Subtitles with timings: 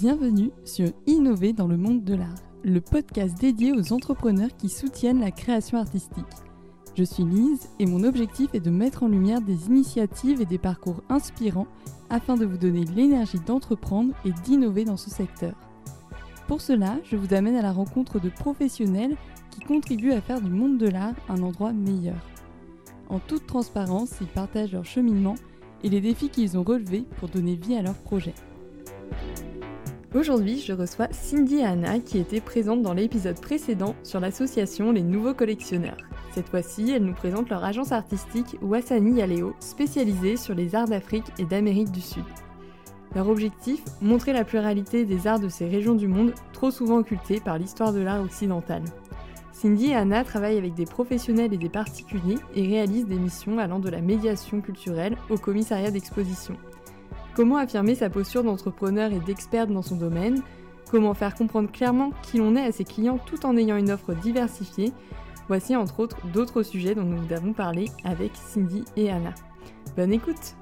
[0.00, 5.20] Bienvenue sur Innover dans le monde de l'art, le podcast dédié aux entrepreneurs qui soutiennent
[5.20, 6.24] la création artistique.
[6.96, 10.56] Je suis Lise et mon objectif est de mettre en lumière des initiatives et des
[10.56, 11.66] parcours inspirants
[12.08, 15.52] afin de vous donner l'énergie d'entreprendre et d'innover dans ce secteur.
[16.48, 19.18] Pour cela, je vous amène à la rencontre de professionnels
[19.50, 22.26] qui contribuent à faire du monde de l'art un endroit meilleur.
[23.10, 25.34] En toute transparence, ils partagent leur cheminement
[25.84, 28.34] et les défis qu'ils ont relevés pour donner vie à leurs projets.
[30.12, 35.04] Aujourd'hui, je reçois Cindy et Anna qui étaient présentes dans l'épisode précédent sur l'association Les
[35.04, 35.98] Nouveaux Collectionneurs.
[36.32, 41.30] Cette fois-ci, elles nous présentent leur agence artistique Wassani Yaleo, spécialisée sur les arts d'Afrique
[41.38, 42.24] et d'Amérique du Sud.
[43.14, 47.38] Leur objectif Montrer la pluralité des arts de ces régions du monde, trop souvent occultées
[47.38, 48.82] par l'histoire de l'art occidental.
[49.52, 53.78] Cindy et Anna travaillent avec des professionnels et des particuliers et réalisent des missions allant
[53.78, 56.56] de la médiation culturelle au commissariat d'exposition.
[57.34, 60.42] Comment affirmer sa posture d'entrepreneur et d'expert dans son domaine?
[60.90, 64.14] Comment faire comprendre clairement qui l'on est à ses clients tout en ayant une offre
[64.14, 64.92] diversifiée?
[65.46, 69.32] Voici entre autres d'autres sujets dont nous avons parlé avec Cindy et Anna.
[69.96, 70.56] Bonne écoute!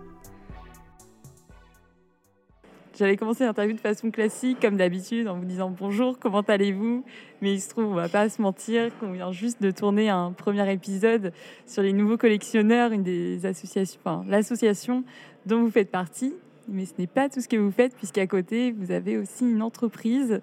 [2.98, 7.04] J'allais commencer l'interview de façon classique, comme d'habitude, en vous disant bonjour, comment allez-vous?
[7.40, 10.32] Mais il se trouve, on va pas se mentir, qu'on vient juste de tourner un
[10.32, 11.32] premier épisode
[11.64, 15.04] sur les nouveaux collectionneurs, une des associations, l'association
[15.46, 16.34] dont vous faites partie
[16.68, 19.62] mais ce n'est pas tout ce que vous faites, puisqu'à côté, vous avez aussi une
[19.62, 20.40] entreprise.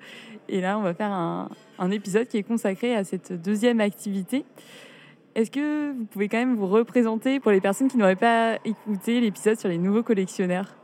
[0.50, 1.50] Et là, on va faire un,
[1.92, 4.46] épisode qui est consacré à cette deuxième activité.
[5.36, 9.20] Est-ce que vous pouvez quand même vous représenter pour les personnes qui n'auraient pas écouté
[9.20, 10.76] l'épisode sur les nouveaux collectionneurs?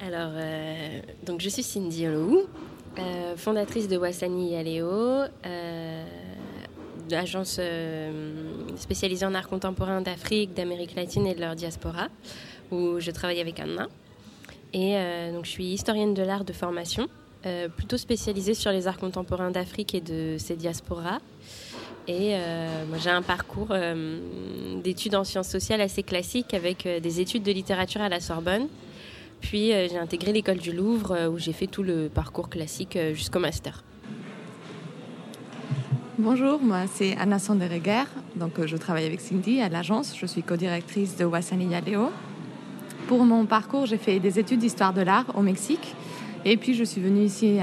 [0.00, 2.40] Alors, euh, donc je suis Cindy Olou,
[2.98, 4.88] euh, fondatrice de Wassani Yaleo,
[5.46, 6.04] euh,
[7.12, 8.32] agence euh,
[8.76, 12.08] spécialisée en art contemporain d'Afrique, d'Amérique latine et de leur diaspora,
[12.70, 13.88] où je travaille avec Anna.
[14.74, 17.06] Euh, donc, je suis historienne de l'art de formation,
[17.46, 21.18] euh, plutôt spécialisée sur les arts contemporains d'Afrique et de ses diasporas.
[22.06, 23.74] Et euh, j'ai un parcours
[24.82, 28.68] d'études en sciences sociales assez classique avec des études de littérature à la Sorbonne.
[29.40, 33.82] Puis j'ai intégré l'école du Louvre où j'ai fait tout le parcours classique jusqu'au master.
[36.18, 38.04] Bonjour, moi c'est Anna Sandereger.
[38.36, 40.14] Donc je travaille avec Cindy à l'agence.
[40.14, 42.10] Je suis co-directrice de Wassani Yaleo.
[43.08, 45.94] Pour mon parcours, j'ai fait des études d'histoire de l'art au Mexique.
[46.46, 47.58] Et puis, je suis venue ici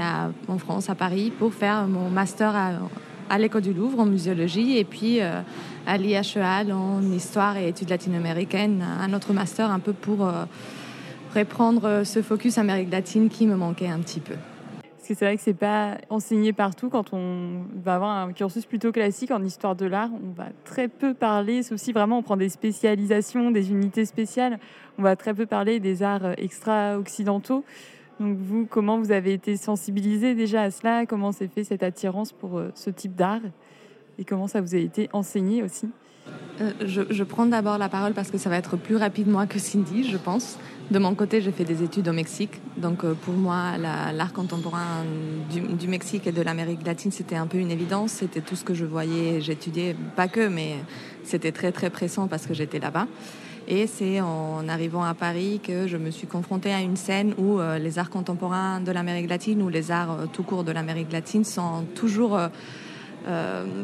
[0.46, 2.54] en France, à Paris, pour faire mon master
[3.28, 5.40] à, l'école du Louvre en muséologie et puis euh,
[5.86, 10.44] à l'IHEA en histoire et études latino-américaines, un autre master un peu pour euh,
[11.34, 14.34] reprendre ce focus Amérique latine qui me manquait un petit peu.
[15.02, 16.88] Parce que c'est vrai que c'est pas enseigné partout.
[16.88, 20.86] Quand on va avoir un cursus plutôt classique en histoire de l'art, on va très
[20.86, 24.60] peu parler, sauf si vraiment on prend des spécialisations, des unités spéciales
[24.98, 27.64] on va très peu parler des arts extra-occidentaux.
[28.20, 31.06] Donc vous, comment vous avez été sensibilisé déjà à cela?
[31.06, 33.40] Comment s'est fait cette attirance pour euh, ce type d'art?
[34.18, 35.88] Et comment ça vous a été enseigné aussi?
[36.60, 39.58] Euh, je, prends d'abord la parole parce que ça va être plus rapide moi que
[39.58, 40.58] Cindy, je pense.
[40.90, 42.60] De mon côté, j'ai fait des études au Mexique.
[42.76, 45.04] Donc euh, pour moi, l'art contemporain
[45.50, 48.12] du, Mexique et de l'Amérique latine, c'était un peu une évidence.
[48.12, 50.76] C'était tout ce que je voyais, j'étudiais, pas que, mais
[51.24, 53.06] c'était très très pressant parce que j'étais là-bas.
[53.68, 57.60] Et c'est en arrivant à Paris que je me suis confrontée à une scène où
[57.60, 61.12] euh, les arts contemporains de l'Amérique latine ou les arts euh, tout court de l'Amérique
[61.12, 62.38] latine sont toujours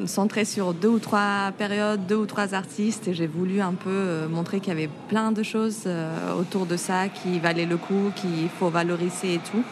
[0.06, 3.08] centrés sur deux ou trois périodes, deux ou trois artistes.
[3.08, 5.88] Et j'ai voulu un peu montrer qu'il y avait plein de choses
[6.38, 9.64] autour de ça qui valaient le coup, qu'il faut valoriser et tout.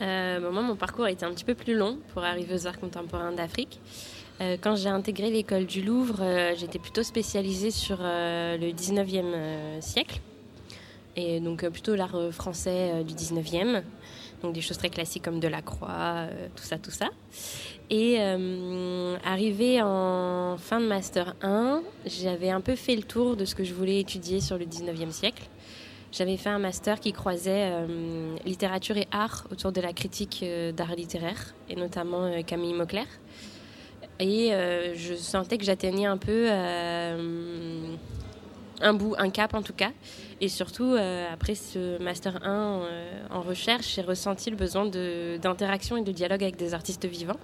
[0.00, 3.32] moi, mon parcours a été un petit peu plus long pour arriver aux arts contemporains
[3.32, 3.80] d'Afrique.
[4.40, 9.80] Euh, quand j'ai intégré l'école du Louvre, euh, j'étais plutôt spécialisée sur euh, le 19e
[9.80, 10.20] siècle,
[11.16, 13.82] et donc plutôt l'art français du 19e,
[14.52, 17.08] des choses très classiques comme Delacroix, tout ça, tout ça.
[17.90, 18.18] Et
[19.24, 23.64] arrivé en fin de master 1, j'avais un peu fait le tour de ce que
[23.64, 25.42] je voulais étudier sur le 19e siècle.
[26.12, 27.70] J'avais fait un master qui croisait
[28.44, 30.44] littérature et art autour de la critique
[30.74, 33.08] d'art littéraire, et notamment Camille Mauclerc.
[34.18, 37.94] Et euh, je sentais que j'atteignais un peu euh,
[38.80, 39.90] un bout, un cap en tout cas.
[40.40, 42.80] Et surtout, euh, après ce Master 1
[43.30, 47.40] en recherche, j'ai ressenti le besoin d'interaction et de dialogue avec des artistes vivants.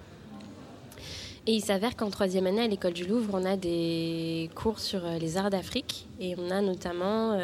[1.45, 5.01] Et il s'avère qu'en troisième année à l'école du Louvre, on a des cours sur
[5.19, 6.07] les arts d'Afrique.
[6.19, 7.37] Et on a notamment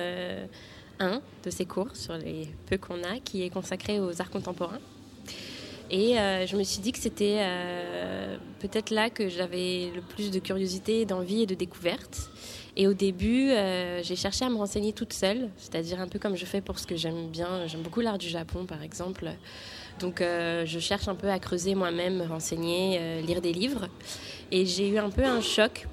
[0.99, 4.79] un de ces cours, sur les peu qu'on a, qui est consacré aux arts contemporains.
[5.91, 10.29] Et euh, je me suis dit que c'était euh, peut-être là que j'avais le plus
[10.29, 12.29] de curiosité, d'envie et de découverte.
[12.75, 16.35] Et au début, euh, j'ai cherché à me renseigner toute seule, c'est-à-dire un peu comme
[16.35, 17.65] je fais pour ce que j'aime bien.
[17.67, 19.29] J'aime beaucoup l'art du Japon, par exemple.
[19.99, 23.89] Donc, je cherche un peu à creuser moi-même, me renseigner, lire des livres.
[24.49, 25.87] Et j'ai eu un peu un choc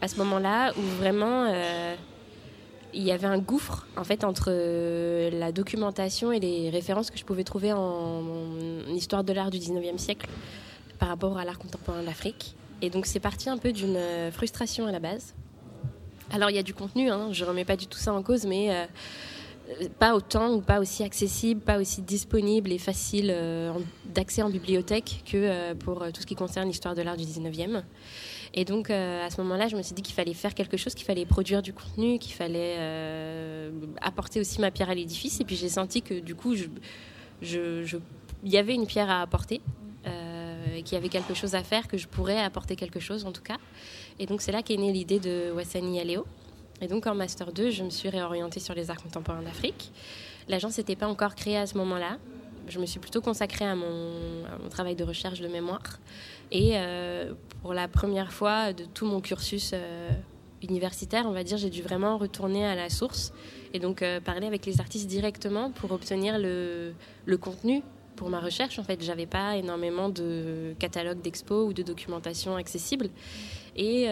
[0.00, 1.46] à ce moment-là où vraiment
[2.94, 4.50] il y avait un gouffre en fait entre
[5.30, 8.22] la documentation et les références que je pouvais trouver en,
[8.94, 10.28] histoire de l'art du 19e siècle
[10.98, 12.54] par rapport à l'art contemporain d'Afrique.
[12.80, 13.98] Et donc c'est parti un peu d'une
[14.32, 15.34] frustration à la base.
[16.32, 18.22] Alors il y a du contenu, hein, je ne remets pas du tout ça en
[18.22, 18.86] cause, mais euh,
[19.98, 23.72] pas autant ou pas aussi accessible, pas aussi disponible et facile euh,
[24.06, 27.82] d'accès en bibliothèque que euh, pour tout ce qui concerne l'histoire de l'art du 19e.
[28.54, 31.06] Et donc à ce moment-là, je me suis dit qu'il fallait faire quelque chose, qu'il
[31.06, 32.76] fallait produire du contenu, qu'il fallait
[34.00, 35.40] apporter aussi ma pierre à l'édifice.
[35.40, 36.68] Et puis j'ai senti que du coup, il
[38.44, 39.62] y avait une pierre à apporter
[40.82, 43.42] qu'il y avait quelque chose à faire, que je pourrais apporter quelque chose en tout
[43.42, 43.58] cas.
[44.18, 46.26] Et donc c'est là qu'est née l'idée de Wassani Aléo.
[46.80, 49.92] Et donc en Master 2, je me suis réorientée sur les arts contemporains d'Afrique.
[50.48, 52.18] L'agence n'était pas encore créée à ce moment-là.
[52.68, 54.12] Je me suis plutôt consacrée à mon,
[54.70, 55.82] travail de recherche de mémoire.
[56.52, 57.32] Et euh,
[57.62, 60.10] pour la première fois de tout mon cursus euh,
[60.62, 63.32] universitaire, on va dire, j'ai dû vraiment retourner à la source
[63.72, 66.92] et donc euh, parler avec les artistes directement pour obtenir le,
[67.40, 67.82] contenu
[68.16, 68.78] pour ma recherche.
[68.78, 73.08] En fait, j'avais pas énormément de catalogues d'expos ou de documentation accessible.
[73.74, 74.06] Et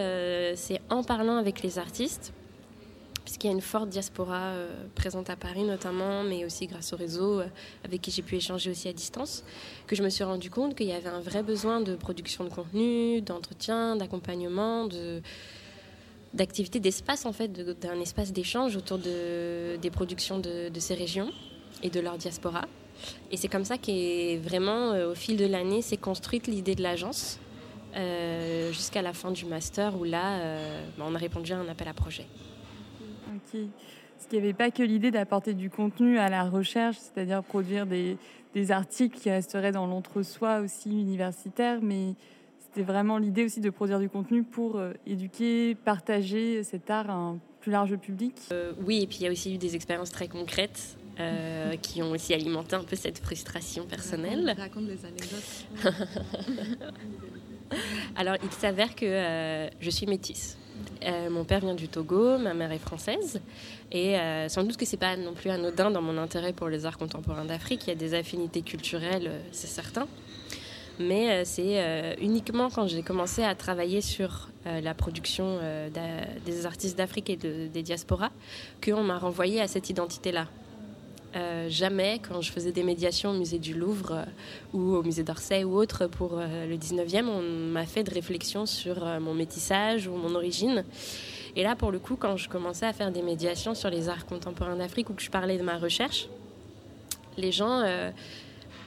[0.55, 2.33] c'est en parlant avec les artistes,
[3.23, 6.97] puisqu'il y a une forte diaspora euh, présente à Paris notamment, mais aussi grâce au
[6.97, 7.47] réseau euh,
[7.83, 9.43] avec qui j'ai pu échanger aussi à distance,
[9.87, 12.49] que je me suis rendu compte qu'il y avait un vrai besoin de production de
[12.49, 15.21] contenu, d'entretien, d'accompagnement, de
[16.33, 21.29] d'activité d'espace en fait, d'un espace d'échange autour de, des productions de, ces régions
[21.83, 22.61] et de leur diaspora.
[23.31, 27.37] Et c'est comme ça qu'est vraiment, au fil de l'année, s'est construite l'idée de l'agence
[27.95, 31.67] euh, jusqu'à la fin du master où là, euh, bah, on a répondu à un
[31.67, 32.25] appel à projet.
[33.51, 37.85] Parce qu'il n'y avait pas que l'idée d'apporter du contenu à la recherche, c'est-à-dire produire
[37.85, 38.17] des,
[38.53, 42.13] des, articles qui resteraient dans l'entre-soi aussi universitaire, mais
[42.59, 47.13] c'était vraiment l'idée aussi de produire du contenu pour euh, éduquer, partager cet art à
[47.13, 48.35] un plus large public.
[48.85, 50.97] oui, et puis il y a aussi eu des expériences très concrètes
[51.83, 54.55] qui ont aussi alimenté un peu cette frustration personnelle.
[54.57, 55.67] Raconte, raconte des anecdotes.
[58.15, 60.57] Alors, il s'avère que euh, je suis métisse.
[61.03, 63.41] Euh, mon père vient du Togo, ma mère est française.
[63.91, 66.85] Et euh, sans doute que c'est pas non plus anodin dans mon intérêt pour les
[66.85, 67.83] arts contemporains d'Afrique.
[67.87, 70.07] Il y a des affinités culturelles, c'est certain.
[70.99, 75.57] Mais c'est uniquement quand j'ai commencé à travailler sur la production
[76.45, 78.29] des artistes d'Afrique et des diasporas
[78.83, 80.47] qu'on m'a renvoyé à cette identité-là.
[81.35, 84.25] Euh, jamais, quand je faisais des médiations au musée du Louvre euh,
[84.73, 87.41] ou au musée d'Orsay ou autre pour euh, le 19e, on
[87.71, 90.83] m'a fait de réflexion sur mon métissage ou mon origine.
[91.55, 94.25] Et là, pour le coup, quand je commençais à faire des médiations sur les arts
[94.25, 96.27] contemporains d'Afrique ou que je parlais de ma recherche,
[97.37, 97.83] les gens,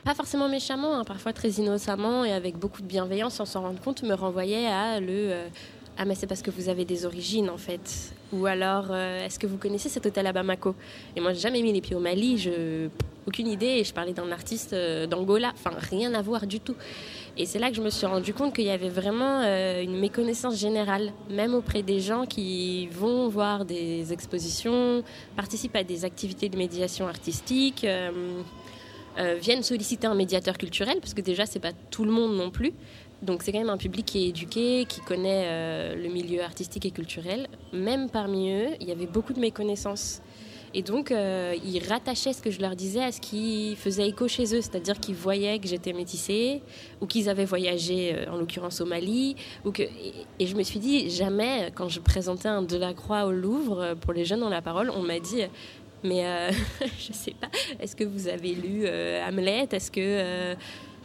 [0.03, 3.81] pas forcément méchamment, hein, parfois très innocemment et avec beaucoup de bienveillance, sans s'en rendre
[3.81, 5.45] compte, me renvoyaient à le
[5.97, 8.13] ah mais c'est parce que vous avez des origines en fait.
[8.33, 10.75] Ou alors euh, est-ce que vous connaissez cet hôtel à Bamako?
[11.15, 12.89] Et moi j'ai jamais mis les pieds au Mali, je
[13.27, 13.79] aucune idée.
[13.79, 16.75] Et je parlais d'un artiste euh, d'Angola, enfin rien à voir du tout.
[17.37, 19.99] Et c'est là que je me suis rendu compte qu'il y avait vraiment euh, une
[19.99, 25.05] méconnaissance générale, même auprès des gens qui vont voir des expositions,
[25.37, 27.87] participent à des activités de médiation artistique.
[29.41, 32.73] viennent solliciter un médiateur culturel parce que déjà c'est pas tout le monde non plus
[33.23, 36.85] donc c'est quand même un public qui est éduqué, qui connaît euh, le milieu artistique
[36.85, 37.49] et culturel.
[37.73, 40.21] Même parmi eux, il y avait beaucoup de méconnaissances.
[40.77, 44.27] Et donc, euh, ils rattachaient ce que je leur disais à ce qui faisait écho
[44.27, 46.63] chez eux, c'est-à-dire qu'ils voyaient que j'étais métissée,
[47.01, 49.37] ou qu'ils avaient voyagé, euh, en l'occurrence au Mali.
[49.65, 49.85] Ou que...
[49.85, 54.25] Et je me suis dit, jamais, quand je présentais un Delacroix au Louvre, pour les
[54.25, 55.43] jeunes dans la parole, on m'a dit,
[56.03, 56.51] mais
[56.99, 58.87] je sais pas, est-ce que vous avez lu
[59.27, 59.69] Hamlet?
[59.71, 60.57] Est-ce que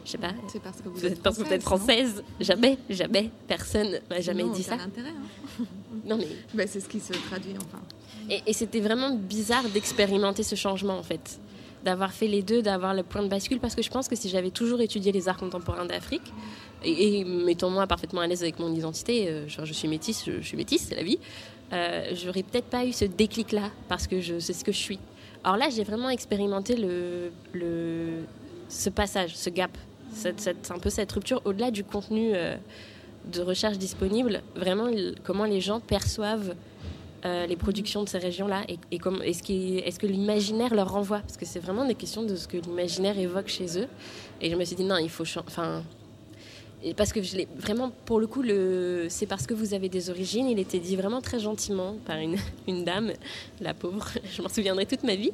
[0.10, 0.34] je sais pas.
[0.48, 2.24] C'est parce que vous êtes, parce que française.
[2.40, 3.30] Jamais, jamais.
[3.48, 4.74] Personne m'a jamais dit ça.
[4.74, 5.10] intérêt.
[5.10, 5.66] Hein.
[6.06, 6.28] non mais.
[6.54, 7.80] Bah, c'est ce qui se traduit enfin.
[8.30, 11.40] Et, et c'était vraiment bizarre d'expérimenter ce changement en fait,
[11.84, 14.30] d'avoir fait les deux, d'avoir le point de bascule, parce que je pense que si
[14.30, 16.34] j'avais toujours étudié les arts contemporains d'Afrique,
[16.84, 20.58] et, mettons-moi parfaitement à l'aise avec mon identité, euh, genre je suis métisse, je, suis
[20.58, 21.20] métisse, c'est la vie,
[21.72, 25.00] euh, j'aurais peut-être pas eu ce déclic-là, parce que je sais ce que je suis.
[25.44, 28.24] Alors là, j'ai vraiment expérimenté le, le,
[28.70, 29.72] ce passage, ce gap
[30.14, 32.56] c'est un peu cette rupture au-delà du contenu euh,
[33.32, 34.88] de recherche disponible, vraiment
[35.24, 36.56] comment les gens perçoivent
[37.26, 38.80] euh, les productions de ces régions-là et,
[39.26, 41.20] est-ce, que l'imaginaire leur renvoie?
[41.20, 43.88] Parce que c'est vraiment des questions de ce que l'imaginaire évoque chez eux.
[44.40, 45.84] Et je me suis dit, non, il faut, enfin,
[46.96, 47.20] parce que
[47.58, 50.48] vraiment, pour le coup, le, c'est parce que vous avez des origines.
[50.48, 52.38] Il était dit vraiment très gentiment par une,
[52.68, 53.12] une dame,
[53.60, 55.34] la pauvre, je m'en souviendrai toute ma vie,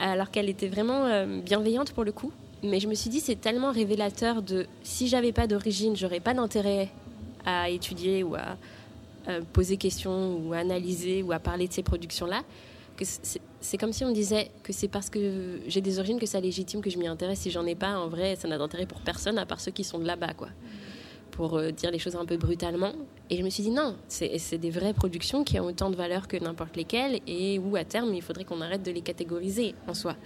[0.00, 2.32] alors qu'elle était vraiment euh, bienveillante pour le coup.
[2.62, 6.32] Mais je me suis dit, c'est tellement révélateur de si j'avais pas d'origine, j'aurais pas
[6.32, 6.88] d'intérêt
[7.44, 8.56] à étudier ou à
[9.28, 12.42] euh, poser questions ou à analyser ou à parler de ces productions-là.
[12.96, 13.04] Que
[13.60, 16.80] c'est comme si on disait que c'est parce que j'ai des origines que ça légitime
[16.80, 17.40] que je m'y intéresse.
[17.40, 19.82] Si j'en ai pas, en vrai, ça n'a d'intérêt pour personne à part ceux qui
[19.82, 20.48] sont de là-bas, quoi.
[21.32, 22.92] Pour euh, dire les choses un peu brutalement.
[23.30, 26.28] Et je me suis dit non, c'est des vraies productions qui ont autant de valeur
[26.28, 29.94] que n'importe lesquelles et où à terme il faudrait qu'on arrête de les catégoriser en
[29.94, 30.16] soi.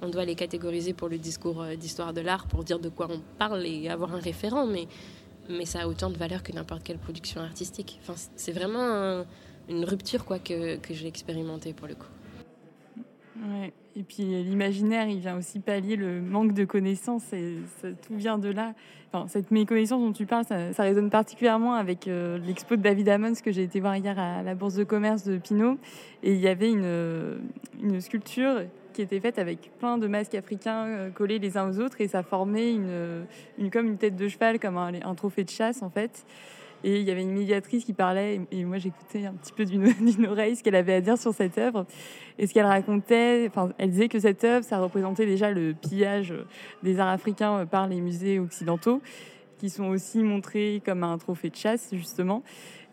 [0.00, 3.08] On doit les catégoriser pour le discours euh, d'histoire de l'art, pour dire de quoi
[3.10, 4.86] on parle et avoir un référent, mais,
[5.48, 7.98] mais ça a autant de valeur que n'importe quelle production artistique.
[8.02, 9.24] Enfin, c'est vraiment
[9.68, 12.08] une rupture quoi, que, que j'ai expérimentée pour le coup.
[13.96, 18.48] Et puis l'imaginaire, il vient aussi pallier le manque de connaissances et tout vient de
[18.48, 18.74] là.
[19.12, 23.34] Enfin, cette méconnaissance dont tu parles, ça, résonne particulièrement avec euh, l'expo de David Ammons
[23.42, 25.78] que j'ai été voir hier à la Bourse de commerce de Pinot.
[26.22, 27.40] Et il y avait une,
[27.82, 28.62] une sculpture
[28.98, 32.08] qui était faite avec plein de masques africains euh, collés les uns aux autres et
[32.08, 33.24] ça formait une,
[33.56, 36.26] une comme une tête de cheval, comme un, un trophée de chasse en fait.
[36.82, 40.26] Et il y avait une médiatrice qui parlait, et moi j'écoutais un petit peu d'une
[40.26, 41.86] oreille ce qu'elle avait à dire sur cette œuvre.
[42.40, 46.34] Et ce qu'elle racontait, enfin, elle disait que cette œuvre, ça représentait déjà le pillage
[46.82, 49.00] des arts africains par les musées occidentaux,
[49.58, 52.42] qui sont aussi montrés comme un trophée de chasse, justement.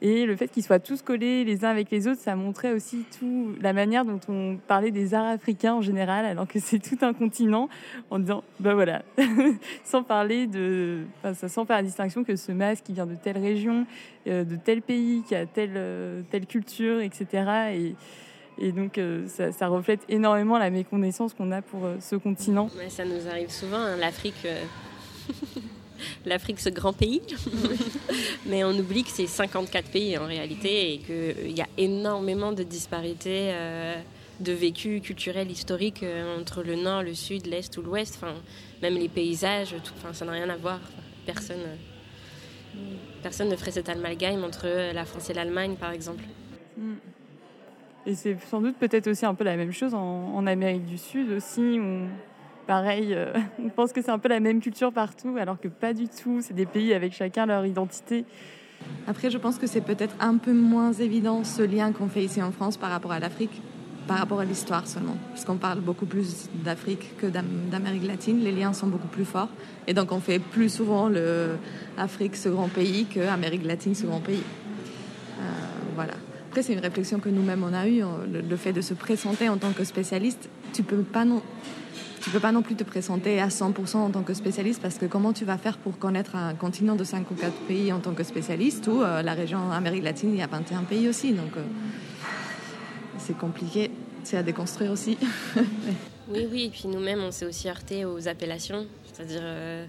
[0.02, 3.06] Et le fait qu'ils soient tous collés les uns avec les autres, ça montrait aussi
[3.18, 6.98] tout la manière dont on parlait des arts africains en général, alors que c'est tout
[7.02, 7.70] un continent,
[8.10, 9.04] en disant, ben voilà,
[9.86, 13.38] sans parler de, enfin, sans faire la distinction que ce masque qui vient de telle
[13.38, 13.88] région,
[14.28, 17.96] euh, de tel pays, qui a telle, euh, telle culture, etc.
[18.60, 22.70] Et, donc, euh, ça, reflète énormément la méconnaissance qu'on a pour ce continent.
[22.90, 24.46] ça nous arrive souvent, hein, l'Afrique.
[26.26, 27.22] l'Afrique, ce grand pays.
[28.46, 32.64] Mais on oublie que c'est 54 pays en réalité et qu'il y a énormément de
[32.64, 33.96] disparités euh,
[34.40, 38.16] de vécu culturel, historique euh, entre le nord, le sud, l'est ou l'ouest.
[38.18, 38.34] Enfin,
[38.82, 40.80] même les paysages, tout, enfin, ça n'a rien à voir.
[41.26, 41.78] Personne,
[43.24, 46.24] personne ne ferait cet amalgame entre la France et l'Allemagne, par exemple.
[46.78, 46.96] Mm.
[48.08, 51.32] Et c'est sans doute peut-être aussi un peu la même chose en, Amérique du Sud
[51.32, 51.80] aussi,
[52.66, 55.94] pareil, euh, on pense que c'est un peu la même culture partout, alors que pas
[55.94, 56.40] du tout.
[56.42, 58.26] C'est des pays avec chacun leur identité.
[59.08, 62.42] Après, je pense que c'est peut-être un peu moins évident ce lien qu'on fait ici
[62.42, 63.62] en France par rapport à l'Afrique,
[64.08, 65.16] par rapport à l'histoire seulement.
[65.30, 69.50] Parce qu'on parle beaucoup plus d'Afrique que d'Amérique latine, les liens sont beaucoup plus forts.
[69.88, 71.10] Et donc on fait plus souvent
[71.98, 74.44] l'Afrique, ce grand pays, que Amérique latine, ce grand pays.
[75.40, 75.44] Euh,
[75.96, 76.14] voilà.
[76.50, 79.50] Après, c'est une réflexion que nous-mêmes on a eue, le, le, fait de se présenter
[79.50, 80.50] en tant que spécialiste.
[80.74, 81.42] Tu peux pas non
[82.26, 85.06] tu peux pas non plus te présenter à 100% en tant que spécialiste parce que
[85.06, 88.16] comment tu vas faire pour connaître un continent de 5 ou 4 pays en tant
[88.16, 91.34] que spécialiste ou euh, la région Amérique latine, il y a 21 pays aussi.
[91.34, 91.62] Donc euh,
[93.20, 93.92] c'est compliqué,
[94.24, 95.20] c'est à déconstruire aussi.
[96.28, 98.88] oui, oui, et puis nous-mêmes, on s'est aussi heurté aux appellations.
[99.14, 99.86] C'est-à-dire, euh,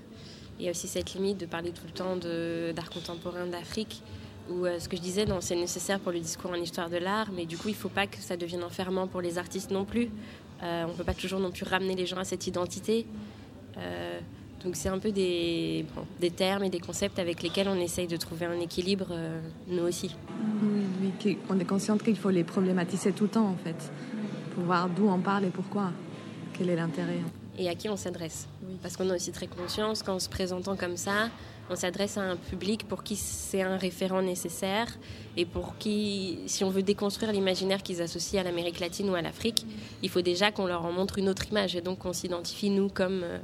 [0.58, 4.02] il y a aussi cette limite de parler tout le temps d'art contemporain d'Afrique
[4.50, 7.46] ou ce que je disais, c'est nécessaire pour le discours en histoire de l'art, mais
[7.46, 10.08] du coup, il ne faut pas que ça devienne enfermant pour les artistes non plus.
[10.62, 13.06] Euh, on ne peut pas toujours non plus ramener les gens à cette identité.
[13.76, 14.20] Euh,
[14.64, 15.84] donc c'est un peu des,
[16.18, 19.82] des, termes et des concepts avec lesquels on essaye de trouver un équilibre, euh, nous
[19.82, 20.16] aussi.
[20.62, 23.92] Oui, on est consciente qu'il faut les problématiser tout le temps en fait,
[24.54, 25.92] pour voir d'où on parle et pourquoi,
[26.54, 27.20] quel est l'intérêt.
[27.58, 28.48] Et à qui on s'adresse.
[28.82, 31.30] Parce qu'on a aussi très conscience qu'en se présentant comme ça,
[31.70, 34.88] on s'adresse à un public pour qui c'est un référent nécessaire
[35.36, 39.22] et pour qui, si on veut déconstruire l'imaginaire qu'ils associent à l'Amérique latine ou à
[39.22, 39.66] l'Afrique,
[40.02, 42.88] il faut déjà qu'on leur en montre une autre image et donc qu'on s'identifie, nous,
[42.88, 43.38] comme euh,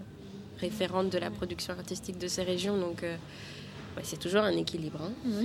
[0.59, 2.79] référente de la production artistique de ces régions.
[2.79, 3.17] Donc, euh,
[4.03, 5.01] c'est toujours un équilibre.
[5.03, 5.13] Hein.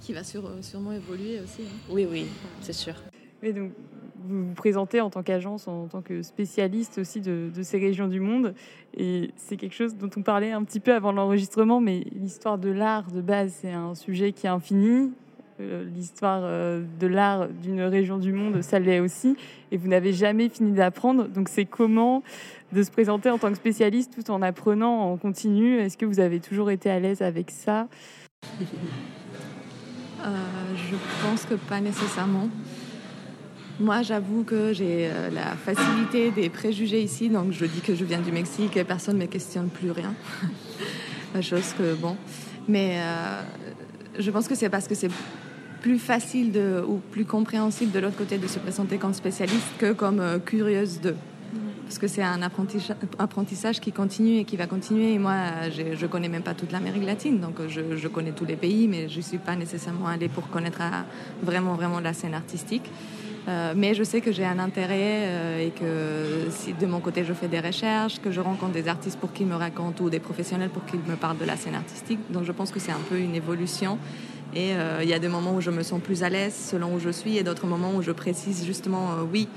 [0.00, 1.62] qui va euh, sûrement évoluer aussi.
[1.62, 1.78] Hein.
[1.90, 2.26] Oui, oui,
[2.60, 2.94] c'est sûr.
[3.42, 3.72] Donc
[4.26, 8.20] vous vous présentez en tant qu'agence, en tant que spécialiste aussi de, ces régions du
[8.20, 8.54] monde.
[8.96, 12.70] Et c'est quelque chose dont on parlait un petit peu avant l'enregistrement, mais l'histoire de
[12.70, 15.12] l'art de base, c'est un sujet qui est infini.
[15.58, 19.36] Euh, l'histoire euh, de l'art d'une région du monde, ça l'est aussi.
[19.70, 21.28] Et vous n'avez jamais fini d'apprendre.
[21.28, 22.22] Donc c'est comment
[22.72, 25.78] de se présenter en tant que spécialiste tout en apprenant en continu?
[25.78, 27.88] Est-ce que vous avez toujours été à l'aise avec ça?
[30.24, 30.28] Euh,
[30.90, 32.48] Je pense que pas nécessairement.
[33.78, 38.04] Moi, j'avoue que j'ai euh, la facilité des préjugés ici, donc je dis que je
[38.06, 40.14] viens du Mexique et personne ne me questionne plus rien.
[41.34, 42.16] la chose que, bon.
[42.68, 43.42] Mais euh,
[44.18, 45.10] je pense que c'est parce que c'est
[45.82, 49.92] plus facile de, ou plus compréhensible de l'autre côté de se présenter comme spécialiste que
[49.92, 51.14] comme euh, curieuse de.
[51.84, 55.12] parce que c'est un apprentissage, qui continue et qui va continuer.
[55.12, 55.34] Et moi,
[55.70, 58.88] je ne connais même pas toute l'Amérique latine, donc je, je, connais tous les pays,
[58.88, 60.80] mais je ne suis pas nécessairement allée pour connaître
[61.42, 62.90] vraiment, vraiment la scène artistique.
[63.48, 67.24] Euh, mais je sais que j'ai un intérêt euh, et que si de mon côté
[67.24, 70.18] je fais des recherches, que je rencontre des artistes pour qu'ils me racontent ou des
[70.18, 72.18] professionnels pour qu'ils me parlent de la scène artistique.
[72.30, 73.98] Donc je pense que c'est un peu une évolution.
[74.54, 76.94] Et euh, il y a des moments où je me sens plus à l'aise selon
[76.94, 79.48] où je suis et d'autres moments où je précise justement, oui,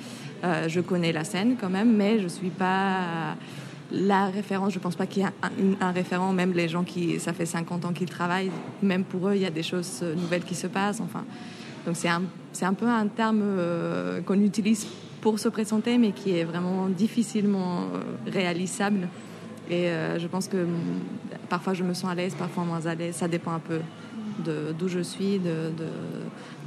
[0.67, 3.35] je connais la scène quand même, mais je ne suis pas
[3.91, 4.73] la référence.
[4.73, 5.29] Je ne pense pas qu'il y ait
[5.81, 9.29] un, un, référent, même les gens qui, ça fait 50 ans qu'ils travaillent, même pour
[9.29, 11.01] eux, il y a des choses nouvelles qui se passent.
[11.01, 11.23] Enfin,
[11.85, 12.23] donc c'est un,
[12.61, 14.87] un, peu un terme euh, qu'on utilise
[15.21, 19.07] pour se présenter, mais qui est vraiment difficilement euh, réalisable.
[19.69, 20.65] Et euh, je pense que
[21.49, 23.15] parfois je me sens à l'aise, parfois moins à l'aise.
[23.15, 23.79] Ça dépend un peu
[24.77, 25.87] d'où je suis, de, de,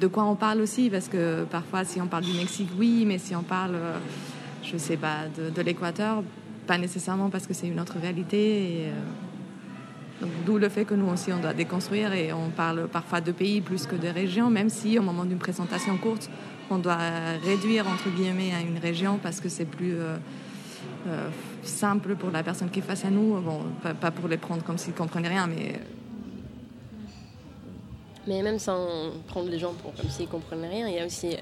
[0.00, 0.90] de, quoi on parle aussi.
[0.90, 3.76] Parce que parfois, si on parle du Mexique, oui, mais si on parle,
[4.62, 6.23] je sais pas, de, de l'Équateur,
[6.66, 8.90] pas nécessairement parce que c'est une autre réalité.
[10.47, 13.61] D'où le fait que nous aussi, on doit déconstruire et on parle parfois de pays
[13.61, 16.31] plus que de régions, même si au moment d'une présentation courte,
[16.71, 16.99] on doit
[17.45, 20.17] réduire entre guillemets à une région parce que c'est plus euh,
[21.07, 21.29] euh,
[21.62, 23.41] simple pour la personne qui est face à nous.
[23.41, 23.61] Bon,
[24.00, 25.81] pas, pour les prendre comme s'ils comprenaient rien, mais
[28.26, 31.37] mais même sans prendre les gens pour comme s'ils comprenaient rien, il y a aussi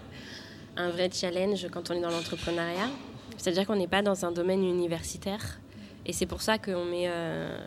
[0.77, 2.89] un vrai challenge quand on est dans l'entrepreneuriat.
[3.37, 5.61] C'est-à-dire qu'on n'est pas dans un domaine universitaire.
[6.07, 7.59] Et c'est pour ça qu'on met euh,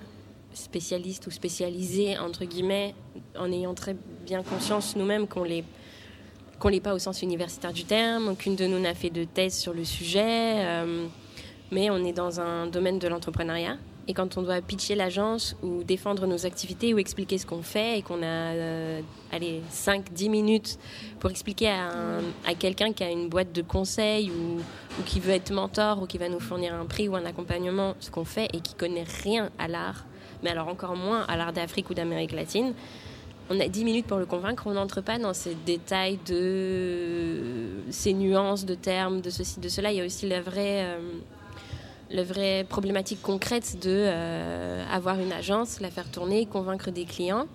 [0.54, 2.96] spécialistes ou spécialisés, entre guillemets,
[3.38, 3.96] en ayant très
[4.26, 5.64] bien conscience nous-mêmes qu'on les
[6.70, 9.74] l'est pas au sens universitaire du terme, aucune de nous n'a fait de thèse sur
[9.74, 11.08] le sujet, euh,
[11.72, 13.78] mais on est dans un domaine de l'entrepreneuriat.
[14.06, 18.00] Et quand on doit pitcher l'agence ou défendre nos activités ou expliquer ce qu'on fait
[18.00, 20.78] et qu'on a euh, allez, 5-10 minutes
[21.22, 25.52] pour expliquer à, quelqu'un qui a une boîte de conseils ou, ou, qui veut être
[25.52, 28.60] mentor ou qui va nous fournir un prix ou un accompagnement ce qu'on fait et
[28.60, 30.06] qui connaît rien à l'art,
[30.44, 32.74] mais alors encore moins à l'art d'Afrique ou d'Amérique latine.
[33.50, 38.14] On a 10 minutes pour le convaincre, on n'entre pas dans ces détails de ces
[38.14, 39.92] nuances de termes, de ceci, de cela.
[39.92, 41.00] Il y a aussi la vraie, euh,
[42.10, 47.48] la vraie problématique concrète de euh, avoir une agence, la faire tourner, convaincre des clients.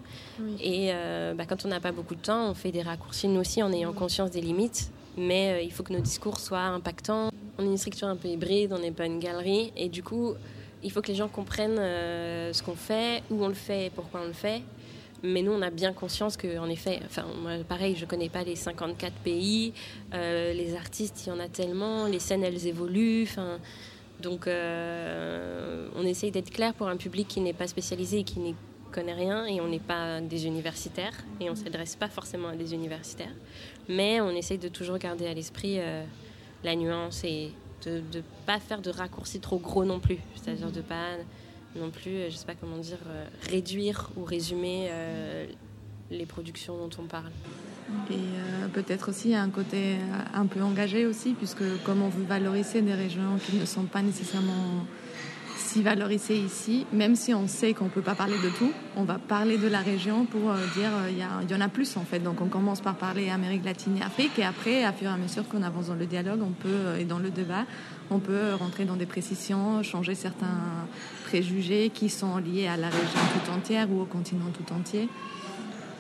[0.60, 3.40] Et euh, bah, quand on n'a pas beaucoup de temps, on fait des raccourcis nous
[3.40, 4.90] aussi en ayant conscience des limites.
[5.16, 7.30] Mais il faut que nos discours soient impactants.
[7.58, 9.72] On est une structure un peu hybride, on n'est pas une galerie.
[9.74, 10.34] Et du coup,
[10.82, 13.90] il faut que les gens comprennent euh, ce qu'on fait, où on le fait et
[13.90, 14.62] pourquoi on le fait.
[15.24, 18.44] Mais nous, on a bien conscience qu'en effet, enfin, moi, pareil, je ne connais pas
[18.44, 19.72] les 54 pays,
[20.14, 23.28] euh, les artistes, il y en a tellement, les scènes, elles évoluent.
[24.20, 28.38] Donc, euh, on essaye d'être clair pour un public qui n'est pas spécialisé et qui
[28.38, 28.54] n'y
[28.92, 29.44] connaît rien.
[29.46, 33.34] Et on n'est pas des universitaires et on ne s'adresse pas forcément à des universitaires.
[33.88, 35.78] Mais on essaye de toujours garder à l'esprit
[36.64, 37.52] la nuance et
[37.84, 40.18] de ne pas faire de raccourcis trop gros non plus.
[40.36, 41.16] C'est-à-dire de pas
[41.76, 45.46] non plus, euh, je sais pas comment dire, euh, réduire ou résumer euh,
[46.10, 47.30] les productions dont on parle.
[48.10, 49.96] Et peut-être aussi un côté
[50.34, 54.02] un peu engagé aussi, puisque comme on veut valoriser des régions qui ne sont pas
[54.02, 54.84] nécessairement
[55.68, 59.04] si valorisé ici, même si on sait qu'on ne peut pas parler de tout, on
[59.04, 62.04] va parler de la région pour euh, dire euh, il y, en a plus en
[62.04, 62.20] fait.
[62.20, 65.18] Donc on commence par parler Amérique latine et Afrique et après, à fur et à
[65.18, 67.66] mesure qu'on avance dans le dialogue on peut, euh, et dans le débat,
[68.10, 70.86] on peut rentrer dans des précisions, changer certains
[71.26, 75.06] préjugés qui sont liés à la région tout entière ou au continent tout entier.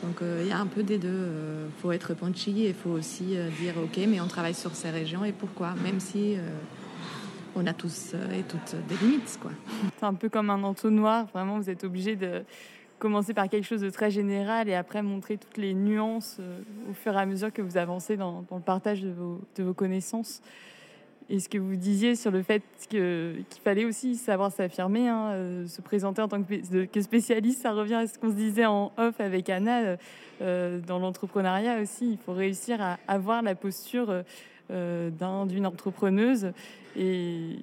[0.02, 1.28] Donc il y a un peu des deux.
[1.66, 4.88] Il faut être punchy et il faut aussi dire ok, mais on travaille sur ces
[4.90, 6.36] régions et pourquoi, même si
[7.58, 9.38] on a tous euh, et toutes des limites.
[9.98, 12.44] C'est un peu comme un entonnoir, vraiment, vous êtes obligé de
[12.98, 16.94] commencer par quelque chose de très général et après montrer toutes les nuances euh, au
[16.94, 20.40] fur et à mesure que vous avancez dans, le partage de vos, connaissances.
[21.30, 25.66] Et ce que vous disiez sur le fait qu'il fallait aussi savoir s'affirmer, hein, euh,
[25.66, 29.20] se présenter en tant que, spécialiste, ça revient à ce qu'on se disait en off
[29.20, 29.96] avec Anna.
[30.40, 34.24] dans l'entrepreneuriat aussi, il faut réussir à avoir la posture
[34.70, 36.52] d'une entrepreneuse
[36.96, 37.56] et,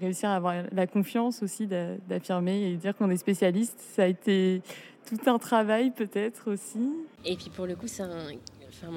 [0.00, 3.80] réussir à avoir la confiance aussi d'affirmer et dire qu'on est spécialiste.
[3.94, 4.62] Ça a été
[5.06, 6.90] tout un travail peut-être aussi.
[7.24, 8.28] Et puis pour le coup, c'est un...
[8.68, 8.92] Enfin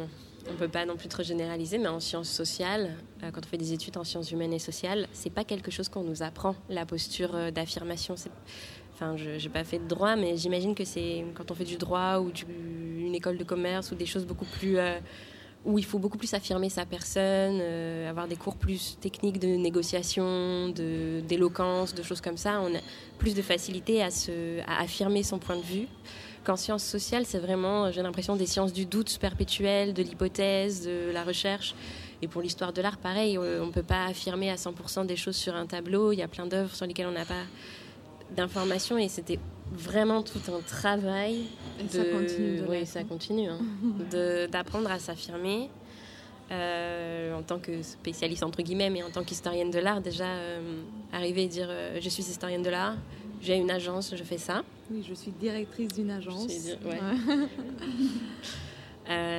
[0.49, 3.57] on peut pas non plus trop généraliser, mais en sciences sociales, euh, quand on fait
[3.57, 6.85] des études en sciences humaines et sociales, c'est pas quelque chose qu'on nous apprend, la
[6.85, 8.15] posture euh, d'affirmation.
[8.93, 11.77] Enfin, je n'ai pas fait de droit, mais j'imagine que c'est quand on fait du
[11.77, 12.31] droit ou
[12.97, 14.99] une école de commerce ou des choses beaucoup plus euh,
[15.65, 19.47] où il faut beaucoup plus affirmer sa personne, euh, avoir des cours plus techniques de
[19.47, 22.61] négociation, d'éloquence, de, choses comme ça.
[22.61, 22.79] On a
[23.17, 25.87] plus de facilité à, se, à affirmer son point de vue.
[26.45, 31.11] Qu'en sciences sociales, c'est vraiment, j'ai l'impression, des sciences du doute perpétuel, de l'hypothèse, de
[31.11, 31.75] la recherche.
[32.21, 35.35] Et pour l'histoire de l'art, pareil, on ne peut pas affirmer à 100% des choses
[35.35, 36.13] sur un tableau.
[36.13, 37.43] Il y a plein d'œuvres sur lesquelles on n'a pas
[38.35, 39.39] d'informations et c'était
[39.71, 41.45] vraiment tout un travail.
[41.79, 41.89] Et de...
[41.89, 42.61] ça continue.
[42.67, 43.49] oui, ça continue.
[43.49, 43.59] Hein.
[44.51, 45.69] D'apprendre à s'affirmer.
[46.51, 50.81] Euh, en tant que spécialiste entre guillemets, mais en tant qu'historienne de l'art, déjà euh,
[51.13, 52.95] arriver et dire euh, je suis historienne de l'art,
[53.39, 54.63] j'ai une agence, je fais ça.
[54.89, 56.47] Oui, je suis directrice d'une agence.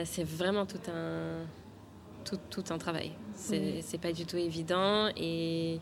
[0.05, 1.41] c'est vraiment tout un,
[2.25, 3.11] tout, tout un travail.
[3.35, 5.81] C'est pas du tout évident et,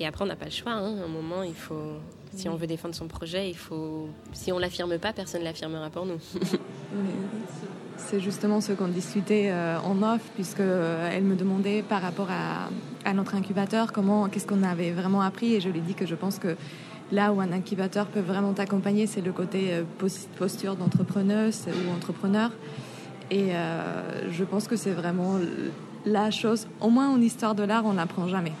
[0.00, 0.72] et après on n'a pas le choix.
[0.72, 1.02] Hein.
[1.02, 2.00] À un moment, il faut,
[2.36, 5.90] si on veut défendre son projet, il faut, si on l'affirme pas, personne ne l'affirmera
[5.90, 6.18] pour nous.
[7.96, 12.28] C'est justement ce qu'on discutait euh, en off, puisque euh, elle me demandait par rapport
[12.30, 12.68] à,
[13.08, 16.06] à notre incubateur, comment, qu'est-ce qu'on avait vraiment appris, et je lui ai dit que
[16.06, 16.56] je pense que
[17.12, 19.84] là où un incubateur peut vraiment t'accompagner, c'est le côté euh,
[20.36, 22.50] posture d'entrepreneuse ou entrepreneur.
[23.30, 23.52] Et
[24.30, 25.38] je pense que c'est vraiment
[26.04, 28.52] la chose, au moins en histoire de l'art, on n'apprend jamais.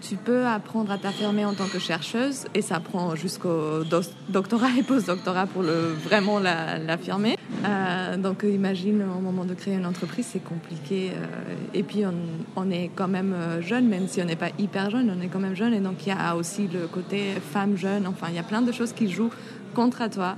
[0.00, 3.82] Tu peux apprendre à t'affirmer en tant que chercheuse et ça prend jusqu'au
[4.28, 7.36] doctorat et post-doctorat pour le, vraiment l'affirmer.
[7.64, 11.10] Euh, donc imagine au moment de créer une entreprise, c'est compliqué.
[11.10, 12.04] Euh, et puis
[12.56, 15.28] on, est quand même euh, jeune, même si on n'est pas hyper jeune, on est
[15.28, 15.74] quand même jeune.
[15.74, 18.06] Et donc il y a aussi le côté femme jeune.
[18.06, 19.32] Enfin, il y a plein de choses qui jouent
[19.74, 20.36] contre toi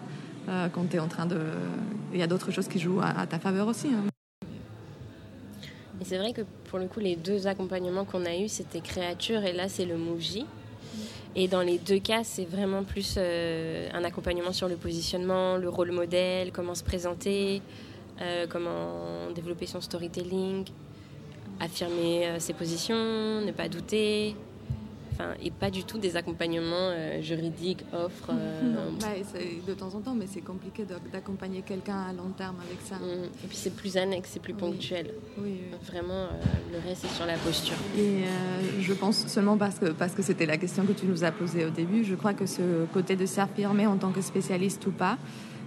[0.72, 1.36] quand tu es en train de...
[2.14, 3.88] Il y a d'autres choses qui jouent à, ta faveur aussi.
[3.88, 4.07] Hein.
[6.08, 6.40] C'est vrai que
[6.70, 9.98] pour le coup, les deux accompagnements qu'on a eus, c'était créature et là, c'est le
[9.98, 10.46] Mouji.
[11.36, 15.68] Et dans les deux cas, c'est vraiment plus euh, un accompagnement sur le positionnement, le
[15.68, 17.60] rôle modèle, comment se présenter,
[18.22, 20.64] euh, comment développer son storytelling,
[21.60, 24.34] affirmer euh, ses positions, ne pas douter,
[25.42, 28.32] et pas du tout des accompagnements euh, juridiques, offres.
[29.08, 32.96] Euh, de temps en temps, mais c'est compliqué d'accompagner quelqu'un à long terme avec ça.
[32.96, 33.24] Mm.
[33.44, 35.14] Et puis c'est plus annexe, c'est plus ponctuel.
[35.38, 35.60] Oui.
[35.86, 36.28] Vraiment, euh,
[36.72, 37.76] le reste est sur la posture.
[37.96, 38.24] Et
[38.80, 41.64] je pense seulement parce que parce que c'était la question que tu nous as posée
[41.64, 45.18] au début, je crois que ce côté de s'affirmer en tant que spécialiste ou pas,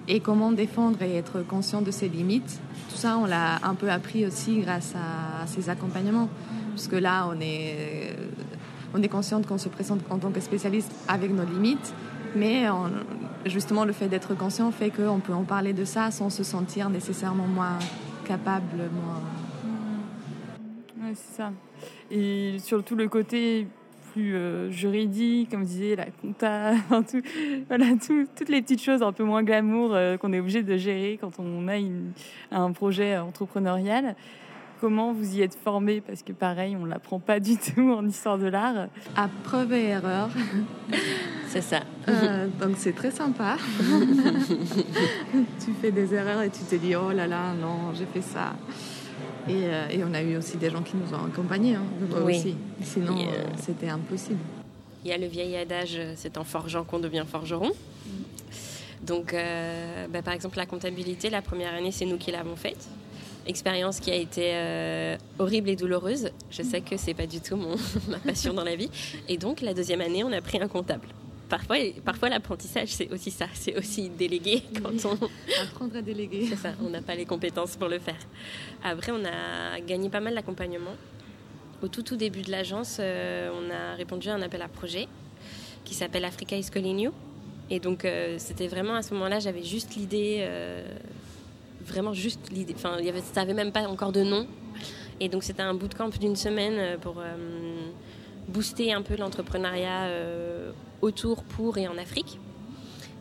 [0.08, 2.60] et comment défendre et être conscient de ses limites.
[2.90, 6.30] Tout ça, on l'a un peu appris aussi grâce à ces accompagnements.
[6.72, 8.16] Parce que là, on est
[8.94, 11.94] on est consciente qu'on se présente en tant que spécialiste avec nos limites,
[12.36, 12.66] mais
[13.46, 16.90] justement le fait d'être conscient fait qu'on peut en parler de ça sans se sentir
[16.90, 17.80] nécessairement moins
[18.26, 19.22] capable, moins...
[21.04, 21.52] Ouais, c'est ça.
[22.10, 23.68] Et surtout le côté
[24.12, 26.74] plus euh, juridique, comme je disais, la compta,
[27.10, 27.22] tout,
[27.68, 31.18] voilà, toutes les petites choses un peu moins glamour euh, qu'on est obligé de gérer
[31.20, 31.78] quand on a
[32.52, 34.16] un projet entrepreneurial.
[34.82, 38.04] Comment vous y êtes formé Parce que pareil, on ne l'apprend pas du tout en
[38.08, 38.88] histoire de l'art.
[39.16, 40.32] À preuve et erreur.
[41.48, 41.82] C'est ça.
[42.08, 43.58] Euh, donc c'est très sympa.
[45.64, 48.56] tu fais des erreurs et tu te dis, oh là là, non, j'ai fait ça.
[49.48, 51.76] Et, euh, et, on a eu aussi des gens qui nous ont accompagnés.
[51.76, 51.84] Hein,
[52.26, 52.38] oui.
[52.38, 52.56] aussi.
[52.82, 54.40] Sinon, euh, c'était impossible.
[55.06, 57.70] Il y a le vieil adage, c'est en forgeant qu'on devient forgeron.
[59.04, 59.36] Donc,
[60.12, 62.88] bah, par exemple, la comptabilité, la première année, c'est nous qui l'avons faite
[63.48, 66.32] expérience qui a été euh, horrible et douloureuse.
[66.50, 67.76] Je sais que c'est pas du tout mon,
[68.10, 68.90] ma passion dans la vie.
[69.28, 71.08] Et donc, la deuxième année, on a pris un comptable.
[71.50, 71.76] Parfois,
[72.06, 73.48] parfois l'apprentissage, c'est aussi ça.
[73.54, 75.14] C'est aussi déléguer quand on.
[75.62, 76.46] Apprendre à déléguer.
[76.48, 78.16] C'est ça, on n'a pas les compétences pour le faire.
[78.84, 80.96] Après, on a gagné pas mal d'accompagnement.
[81.84, 85.08] Au tout, tout début de l'agence, euh, on a répondu à un appel à projet
[85.84, 87.12] qui s'appelle Africa is calling you.
[87.70, 90.46] Et donc, euh, c'était vraiment à ce moment-là, j'avais juste l'idée
[91.86, 92.74] vraiment juste l'idée.
[92.76, 94.48] Enfin, y avait, ça n'avait même pas encore de nom.
[95.20, 97.36] Et donc, c'était un bootcamp d'une semaine euh, pour euh,
[98.48, 102.40] booster un peu l'entrepreneuriat euh, autour, pour et en Afrique.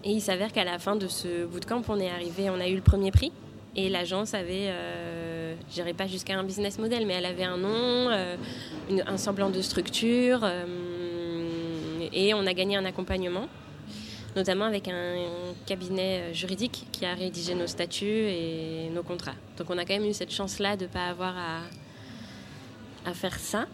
[0.02, 2.74] Et il s'avère qu'à la fin de ce bootcamp, on est arrivé, on a eu
[2.74, 3.32] le premier prix.
[3.76, 7.58] Et l'agence avait, euh, je dirais pas jusqu'à un business model, mais elle avait un
[7.58, 8.10] nom,
[9.06, 10.44] un semblant de structure.
[12.12, 13.46] et on a gagné un accompagnement
[14.36, 15.14] notamment avec un,
[15.66, 19.34] cabinet euh, juridique qui a rédigé nos statuts et nos contrats.
[19.58, 21.60] Donc on a quand même eu cette chance-là de ne pas avoir à,
[23.08, 23.66] à faire ça.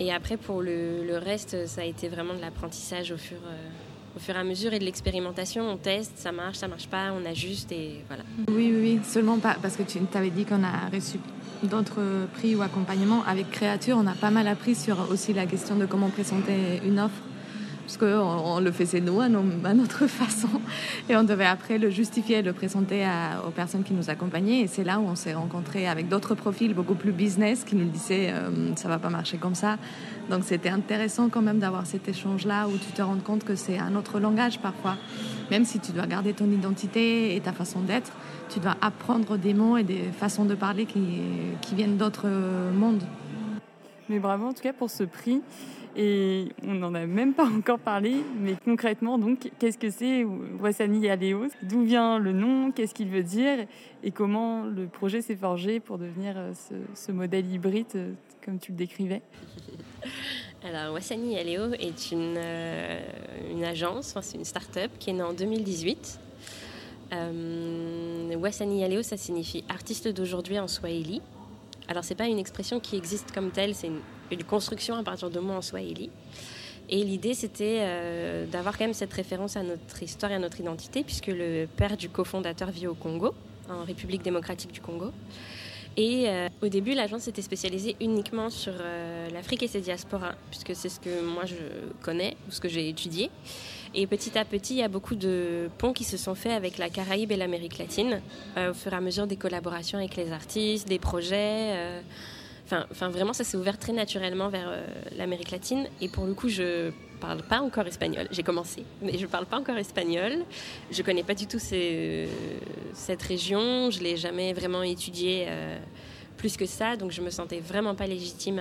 [0.00, 4.20] Et après, pour le, reste, ça a été vraiment de l'apprentissage au fur, euh, au
[4.20, 5.68] fur et à mesure et de l'expérimentation.
[5.68, 8.22] On teste, ça marche, ça marche pas, on ajuste et voilà.
[8.48, 9.00] Oui, oui, oui.
[9.04, 11.18] Seulement pas, parce que tu t'avais dit qu'on a reçu
[11.64, 13.24] d'autres prix ou accompagnements.
[13.26, 17.00] Avec Créature, on a pas mal appris sur aussi la question de comment présenter une
[17.00, 17.22] offre
[17.88, 20.60] parce qu'on on le faisait nous à, notre façon.
[21.08, 23.06] Et on devait après le justifier le présenter
[23.46, 24.60] aux personnes qui nous accompagnaient.
[24.60, 27.88] Et c'est là où on s'est rencontrés avec d'autres profils beaucoup plus business qui nous
[27.88, 29.78] disaient euh, ça va pas marcher comme ça.
[30.28, 33.78] Donc c'était intéressant quand même d'avoir cet échange-là où tu te rends compte que c'est
[33.78, 34.98] un autre langage parfois.
[35.50, 38.12] Même si tu dois garder ton identité et ta façon d'être,
[38.50, 41.22] tu dois apprendre des mots et des façons de parler qui,
[41.62, 42.28] qui viennent d'autres
[42.74, 43.04] mondes.
[44.10, 45.40] Mais bravo en tout cas pour ce prix.
[46.00, 50.24] Et on n'en a même pas encore parlé, mais concrètement, donc, qu'est-ce que c'est
[50.60, 53.66] Wassani Aléos D'où vient le nom Qu'est-ce qu'il veut dire
[54.04, 56.52] Et comment le projet s'est forgé pour devenir euh,
[56.94, 58.12] ce, modèle hybride, euh,
[58.44, 59.22] comme tu le décrivais?
[60.64, 63.00] Alors, Wassani Aléo est une, euh,
[63.50, 66.20] une agence, c'est une start-up qui est née en 2018.
[67.12, 71.22] Euh, Wassani ça signifie artiste d'aujourd'hui en Swahili.
[71.88, 75.30] Alors, c'est pas une expression qui existe comme telle, c'est une une construction à partir
[75.30, 76.10] de mots en swahili.
[76.90, 80.58] Et l'idée, c'était euh, d'avoir quand même cette référence à notre histoire et à notre
[80.60, 83.34] identité, puisque le père du cofondateur vit au Congo,
[83.68, 85.12] en République démocratique du Congo.
[85.98, 90.74] Et euh, au début, l'agence était spécialisée uniquement sur euh, l'Afrique et ses diasporas, puisque
[90.74, 91.56] c'est ce que moi je
[92.02, 93.30] connais ou ce que j'ai étudié.
[93.94, 96.78] Et petit à petit, il y a beaucoup de ponts qui se sont faits avec
[96.78, 98.20] la Caraïbe et l'Amérique latine,
[98.56, 102.02] au fur et à mesure des collaborations avec les artistes, des projets.
[102.70, 104.84] Enfin, vraiment, ça s'est ouvert très naturellement vers euh,
[105.16, 105.86] l'Amérique latine.
[106.00, 108.28] Et pour le coup, je parle pas encore espagnol.
[108.30, 110.44] J'ai commencé, mais je parle pas encore espagnol.
[110.90, 113.90] Je connais pas du tout cette région.
[113.90, 115.78] Je l'ai jamais vraiment étudiée euh,
[116.36, 116.96] plus que ça.
[116.96, 118.60] Donc, je me sentais vraiment pas légitime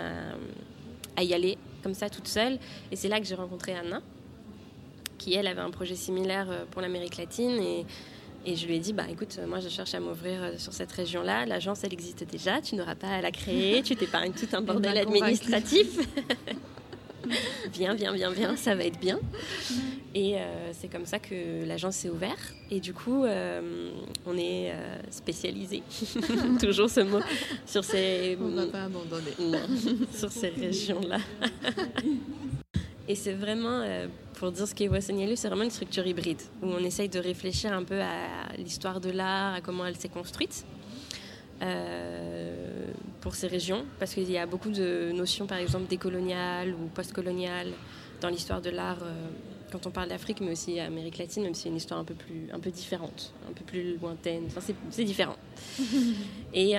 [1.17, 2.59] à, y aller comme ça toute seule.
[2.91, 4.01] Et c'est là que j'ai rencontré Anna,
[5.17, 7.59] qui elle avait un projet similaire euh, pour l'Amérique latine
[8.45, 10.91] et je lui ai dit, bah écoute, moi je cherche à m'ouvrir euh, sur cette
[10.91, 11.45] région-là.
[11.45, 12.61] L'agence, elle existe déjà.
[12.61, 13.81] Tu n'auras pas à la créer.
[13.83, 15.99] tu t'épargnes tout un bordel administratif.
[17.73, 19.19] viens, viens, viens, viens, ça va être bien.
[20.15, 22.53] Et euh, c'est comme ça que l'agence s'est ouverte.
[22.71, 23.91] Et du coup, euh,
[24.25, 24.73] on est
[25.09, 25.83] spécialisé,
[26.61, 27.19] toujours ce mot,
[27.65, 28.37] sur ces.
[28.41, 29.33] On va pas abandonner.
[30.13, 31.19] sur ces régions-là.
[33.07, 36.67] Et c'est vraiment, euh, pour dire ce qu'est Wassanielu, c'est vraiment une structure hybride, où
[36.67, 40.65] on essaye de réfléchir un peu à l'histoire de l'art, à comment elle s'est construite
[41.61, 42.91] euh,
[43.21, 47.71] pour ces régions, parce qu'il y a beaucoup de notions, par exemple, décoloniales ou postcoloniales
[48.19, 49.29] dans l'histoire de l'art, euh,
[49.71, 52.13] quand on parle d'Afrique, mais aussi Amérique latine, même si c'est une histoire un peu,
[52.13, 55.35] plus, un peu différente, un peu plus lointaine, enfin, c'est différent.
[56.53, 56.75] Et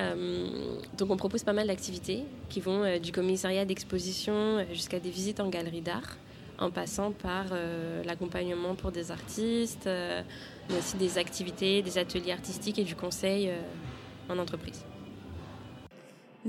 [0.96, 5.48] donc on propose pas mal d'activités qui vont du commissariat d'exposition jusqu'à des visites en
[5.48, 6.16] galerie d'art
[6.58, 10.22] en passant par euh, l'accompagnement pour des artistes, euh,
[10.68, 13.60] mais aussi des activités, des ateliers artistiques et du conseil euh,
[14.28, 14.84] en entreprise.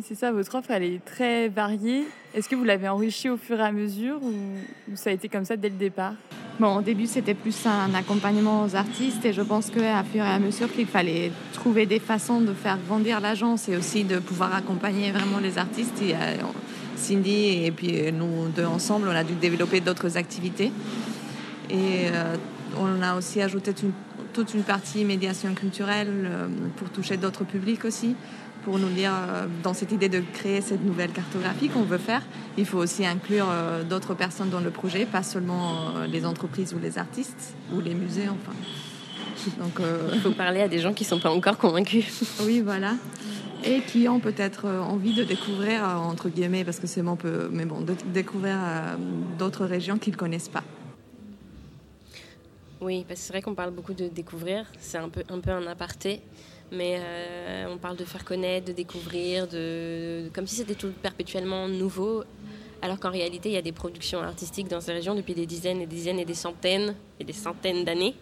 [0.02, 2.06] C'est ça, votre offre, elle est très variée.
[2.34, 5.46] Est-ce que vous l'avez enrichie au fur et à mesure ou, ça a été comme
[5.46, 6.14] ça dès le départ?
[6.60, 10.28] Bon, au début, c'était plus un accompagnement aux artistes et je pense qu'à fur et
[10.28, 14.54] à mesure qu'il fallait trouver des façons de faire grandir l'agence et aussi de pouvoir
[14.56, 16.02] accompagner vraiment les artistes.
[16.02, 16.14] Et,
[16.96, 20.72] Cindy et puis nous deux ensemble, on a dû développer d'autres activités.
[21.70, 22.36] Et euh,
[22.78, 23.74] on a aussi ajouté
[24.34, 26.48] toute une partie médiation culturelle euh,
[26.78, 28.16] pour toucher d'autres publics aussi.
[28.64, 32.22] Pour nous dire, euh, dans cette idée de créer cette nouvelle cartographie qu'on veut faire,
[32.58, 33.48] il faut aussi inclure
[33.90, 38.28] d'autres personnes dans le projet, pas seulement les entreprises ou les artistes ou les musées,
[38.28, 38.52] enfin.
[39.58, 39.80] Donc,
[40.14, 42.24] il faut parler à des gens qui ne sont pas encore convaincus.
[42.46, 42.96] oui, voilà
[43.64, 47.16] et qui ont peut-être euh, envie de découvrir, euh, entre guillemets, parce que c'est bon,
[47.16, 48.96] peu, mais bon, de découvrir euh,
[49.38, 50.64] d'autres régions qu'ils ne connaissent pas.
[52.82, 55.52] Oui, parce que c'est vrai qu'on parle beaucoup de découvrir, c'est un peu, un peu
[55.52, 56.22] un aparté,
[56.72, 57.00] mais
[57.70, 62.24] on parle de faire connaître, de découvrir, de, comme si c'était tout perpétuellement nouveau,
[62.82, 65.82] alors qu'en réalité, il y a des productions artistiques dans ces régions depuis des dizaines
[65.82, 68.16] et des dizaines et des centaines et des centaines d'années.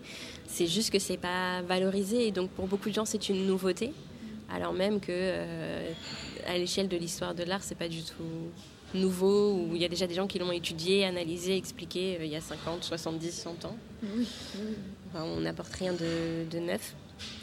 [0.48, 3.94] C'est juste que c'est pas valorisé, et donc pour beaucoup de gens, c'est une nouveauté
[4.50, 5.92] alors même que euh,
[6.46, 8.14] à l'échelle de l'histoire de l'art, c'est pas du tout
[8.94, 12.32] nouveau, où il y a déjà des gens qui l'ont étudié, analysé, expliqué euh, il
[12.32, 13.78] y a 50, 70, 100 ans.
[15.16, 16.96] on n'apporte rien de, neuf.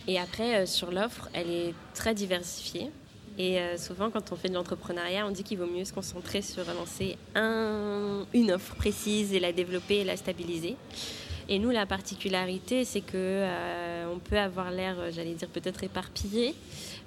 [0.07, 2.91] Et après, euh, sur l'offre, elle est très diversifiée.
[3.37, 6.65] Et souvent, quand on fait de l'entrepreneuriat, on dit qu'il vaut mieux se concentrer sur
[6.73, 10.77] lancer un, une offre précise et la développer et la stabiliser.
[11.49, 13.45] Et nous, la particularité, c'est que
[14.09, 16.55] on peut avoir l'air, j'allais dire peut-être éparpillé,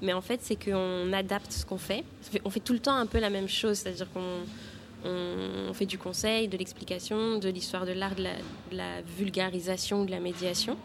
[0.01, 2.03] mais en fait, c'est qu'on adapte ce qu'on fait.
[2.43, 4.41] On fait tout le temps un peu la même chose, c'est-à-dire qu'on
[5.06, 8.25] on fait du conseil, de l'explication, de l'histoire de l'art, de,
[8.71, 10.77] la, vulgarisation, de la médiation.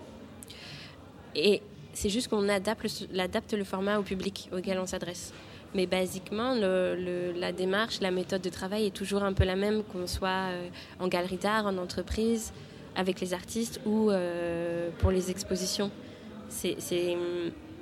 [1.35, 1.63] Et
[1.93, 5.33] c'est juste qu'on adapte, le format au public auquel on s'adresse.
[5.75, 10.07] Mais basiquement, la démarche, la méthode de travail est toujours un peu la même, qu'on
[10.07, 10.69] soit euh,
[11.01, 12.53] en galerie d'art, en entreprise,
[12.95, 15.91] avec les artistes ou euh, pour les expositions.
[16.49, 16.77] C'est,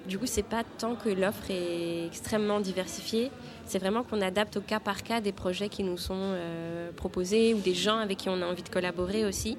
[0.07, 3.33] du coup, c'est pas tant que l'offre est extrêmement diversifiée,
[3.66, 7.55] c'est vraiment qu'on adapte au cas par cas des projets qui nous sont euh, proposés
[7.55, 9.59] ou des gens avec qui on a envie de collaborer aussi.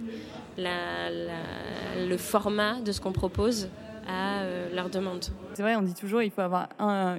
[0.58, 3.68] le format de ce qu'on propose
[4.12, 5.26] à euh, leur demande.
[5.54, 6.69] C'est vrai, on dit toujours il faut avoir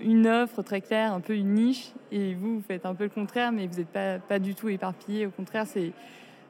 [0.02, 3.10] une offre très claire, un peu une niche, et vous, vous faites un peu le
[3.10, 5.26] contraire, mais vous n'êtes pas, pas du tout éparpillé.
[5.26, 5.92] Au contraire, c'est,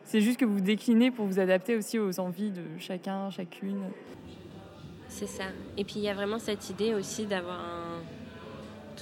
[0.05, 3.83] c'est juste que vous déclinez pour vous adapter aussi aux envies de chacun, chacune.
[5.09, 5.45] C'est ça.
[5.77, 7.61] Et puis il y a vraiment cette idée aussi d'avoir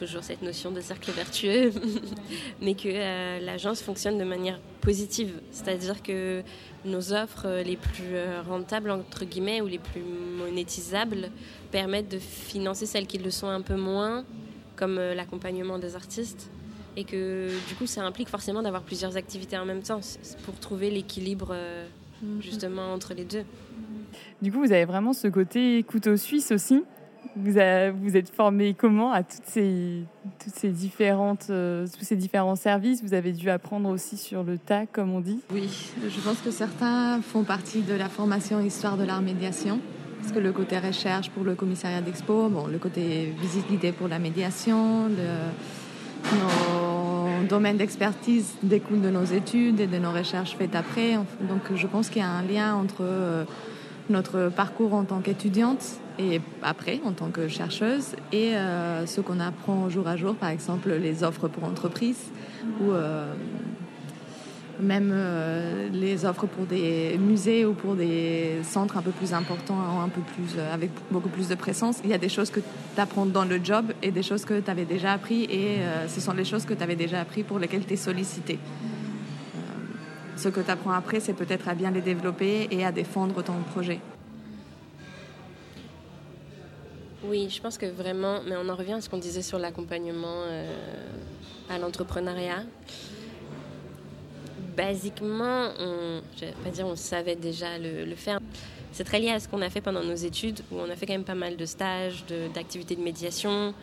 [0.00, 1.72] toujours cette notion de cercle vertueux,
[2.62, 5.40] mais que euh, l'agence fonctionne de manière positive.
[5.52, 6.42] C'est-à-dire que
[6.86, 11.28] nos offres euh, les plus euh, rentables, entre guillemets, ou les plus monétisables,
[11.70, 14.24] permettent de financer celles qui le sont un peu moins,
[14.74, 16.50] comme l'accompagnement des artistes.
[16.96, 20.00] Et que du coup, ça implique forcément d'avoir plusieurs activités en même temps
[20.44, 21.54] pour trouver l'équilibre
[22.22, 22.42] mhm.
[22.42, 23.44] justement entre les deux.
[24.42, 26.82] Du coup, vous avez vraiment ce côté couteau suisse aussi?
[27.36, 30.02] Vous, êtes formé comment à toutes ces,
[30.42, 33.02] toutes ces différentes, euh, tous ces différents services?
[33.02, 35.40] Vous avez dû apprendre aussi sur le tas, comme on dit?
[35.52, 39.78] Oui, je pense que certains font partie de la formation Histoire de l'art médiation.
[40.20, 44.06] Parce que le côté recherche pour le commissariat d'expo, bon, le côté visite guidée pour
[44.06, 51.14] la médiation, nos domaines d'expertise découlent de nos études et de nos recherches faites après.
[51.14, 53.44] Donc je pense qu'il y a un lien entre euh,
[54.10, 59.40] notre parcours en tant qu'étudiante et après en tant que chercheuse et euh, ce qu'on
[59.40, 62.30] apprend jour à jour, par exemple les offres pour entreprises
[62.80, 63.32] ou euh,
[64.80, 70.00] même euh, les offres pour des musées ou pour des centres un peu plus importants,
[70.02, 71.98] un peu plus, avec beaucoup plus de présence.
[72.02, 74.58] Il y a des choses que tu apprends dans le job et des choses que
[74.60, 77.58] tu avais déjà appris et ce sont les choses que tu avais déjà appris pour
[77.58, 78.58] lesquelles tu es sollicité.
[80.40, 83.60] Ce que tu apprends après, c'est peut-être à bien les développer et à défendre ton
[83.72, 84.00] projet.
[87.22, 90.44] Oui, je pense que vraiment, mais on en revient à ce qu'on disait sur l'accompagnement
[90.46, 90.74] euh,
[91.68, 92.62] à l'entrepreneuriat.
[94.74, 98.40] Basiquement, on, je vais pas dire on savait déjà le, faire.
[98.92, 101.04] C'est très lié à ce qu'on a fait pendant nos études, où on a fait
[101.04, 102.24] quand même pas mal de stages,
[102.54, 103.74] d'activités de, médiation,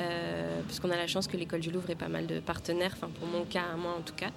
[0.00, 3.10] euh, puisqu'on a la chance que l'école du Louvre ait pas mal de partenaires, enfin
[3.16, 4.30] pour mon cas, moi en tout cas.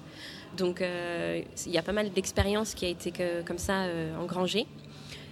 [0.58, 3.13] Donc euh, il y a pas mal d'expériences qui a été
[3.46, 4.65] comme ça euh, engrangée.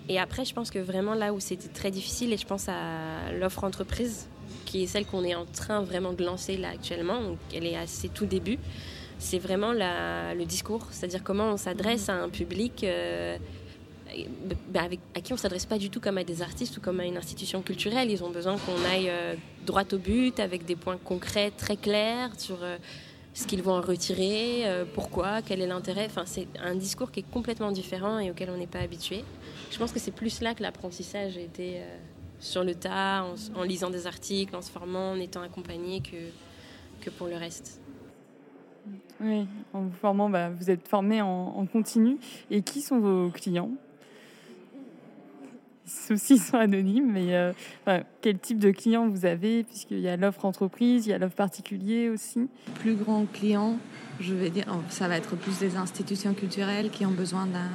[0.08, 3.32] Et après, je pense que vraiment là où c'était très difficile, et je pense à
[3.40, 4.28] l'offre entreprise,
[4.66, 7.76] qui est celle qu'on est en train vraiment de lancer là actuellement, donc elle est
[7.76, 8.60] à ses tout débuts,
[9.18, 13.38] c'est vraiment le discours, c'est-à-dire comment on s'adresse à un public euh,
[14.70, 14.82] bah,
[15.16, 17.18] à qui on s'adresse pas du tout comme à des artistes ou comme à une
[17.18, 18.12] institution culturelle.
[18.12, 19.12] Ils ont besoin qu'on aille
[19.66, 22.60] droit au but, avec des points concrets très clairs sur
[23.36, 26.06] ce qu'ils vont en retirer, euh, pourquoi, quel est l'intérêt.
[26.06, 29.24] Enfin, c'est un discours qui est complètement différent et auquel on n'est pas habitué.
[29.72, 31.98] Je pense que c'est plus là que l'apprentissage a été euh,
[32.40, 36.16] sur le tas, en, lisant des articles, en se formant, en étant accompagné, que,
[37.02, 37.82] que pour le reste.
[39.20, 42.18] Oui, en vous formant, bah, vous êtes formé en, en continu.
[42.50, 43.72] Et qui sont vos clients?
[46.10, 47.54] Aussi sont anonymes, mais euh,
[48.22, 51.36] quel type de client vous avez Puisqu'il y a l'offre entreprise, il y a l'offre
[51.36, 52.48] particulier aussi?
[52.80, 53.78] Plus grand client,
[54.20, 57.70] je vais dire, oh, ça va être plus des institutions culturelles qui ont besoin d'un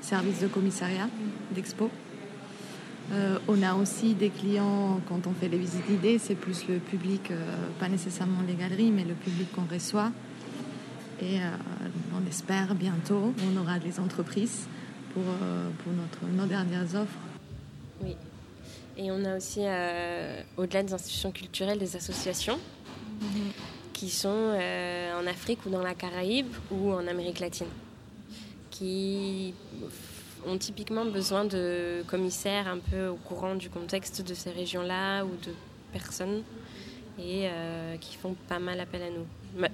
[0.00, 1.08] service de commissariat,
[1.52, 1.90] d'expo.
[3.12, 6.78] Euh, on a aussi des clients, quand on fait les visites d'idées, c'est plus le
[6.78, 7.44] public, euh,
[7.78, 10.10] pas nécessairement les galeries, mais le public qu'on reçoit.
[11.22, 11.38] Et
[12.14, 14.66] on espère bientôt, on aura des entreprises
[15.14, 17.25] pour, pour notre, nos dernières offres.
[18.02, 18.16] Oui.
[18.98, 22.58] Et on a aussi, euh, au-delà des institutions culturelles, des associations
[23.92, 27.68] qui sont euh, en Afrique ou dans la Caraïbe ou en Amérique latine,
[28.70, 29.54] qui
[30.46, 35.30] ont typiquement besoin de commissaires un peu au courant du contexte de ces régions-là ou
[35.44, 35.52] de
[35.92, 36.42] personnes
[37.18, 39.26] et euh, qui font pas mal appel à nous.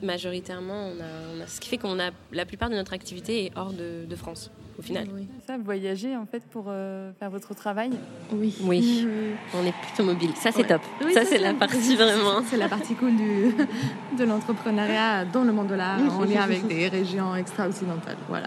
[0.03, 3.73] majoritairement, on a, ce qui fait qu'on a la plupart de notre activité est hors
[3.73, 5.09] de France au final.
[5.15, 5.27] Oui.
[5.47, 7.91] Ça, voyager en fait pour euh, faire votre travail
[8.33, 8.55] Oui.
[8.63, 9.07] Oui.
[9.55, 10.31] On est plutôt mobile.
[10.37, 10.83] Ça, c'est top.
[11.13, 12.43] ça, c'est la partie vraiment.
[12.49, 13.55] C'est la partie cool du,
[14.19, 18.19] de l'entrepreneuriat dans le monde de l'art, en lien avec des régions extra-occidentales.
[18.29, 18.47] Voilà.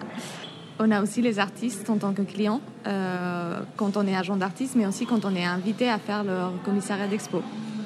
[0.78, 4.76] On a aussi les artistes en tant que clients, euh, quand on est agent d'artiste,
[4.76, 7.42] mais aussi quand on est invité à faire leur commissariat d'expo.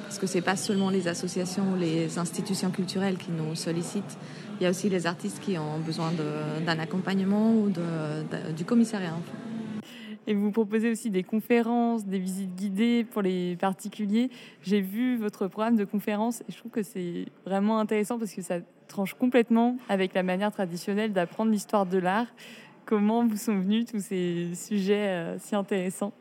[0.05, 4.17] Parce que ce n'est pas seulement les associations ou les institutions culturelles qui nous sollicitent,
[4.59, 6.11] il y a aussi les artistes qui ont besoin
[6.65, 9.13] d'un accompagnement ou de, du commissariat.
[10.27, 14.29] Et vous proposez aussi des conférences, des visites guidées pour les particuliers.
[14.61, 18.41] J'ai vu votre programme de conférences et je trouve que c'est vraiment intéressant parce que
[18.41, 22.27] ça tranche complètement avec la manière traditionnelle d'apprendre l'histoire de l'art.
[22.85, 26.13] Comment vous sont venus tous ces sujets euh, si intéressants?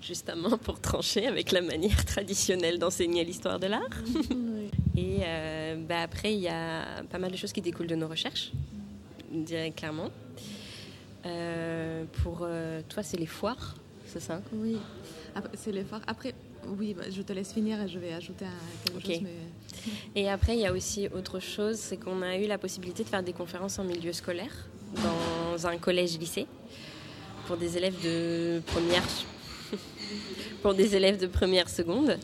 [0.00, 3.80] Justement pour trancher avec la manière traditionnelle d'enseigner l'histoire de l'art.
[4.96, 8.08] Et euh, bah, après, il y a pas mal de choses qui découlent de nos
[8.08, 8.52] recherches,
[9.30, 10.10] dirais clairement.
[11.26, 12.46] Euh, pour
[12.88, 13.74] toi, c'est les foires,
[14.06, 14.40] c'est ça?
[14.52, 14.76] Oui,
[15.54, 16.02] c'est les foires.
[16.06, 16.34] Après,
[16.66, 18.46] oui, bah, je te laisse finir et je vais ajouter
[18.84, 19.22] quelque chose.
[20.14, 23.08] Et après, il y a aussi autre chose, c'est qu'on a eu la possibilité de
[23.08, 24.52] faire des conférences en milieu scolaire,
[24.96, 26.46] dans un collège-lycée,
[27.46, 29.02] pour des élèves de première,
[30.62, 32.18] pour des élèves de première seconde.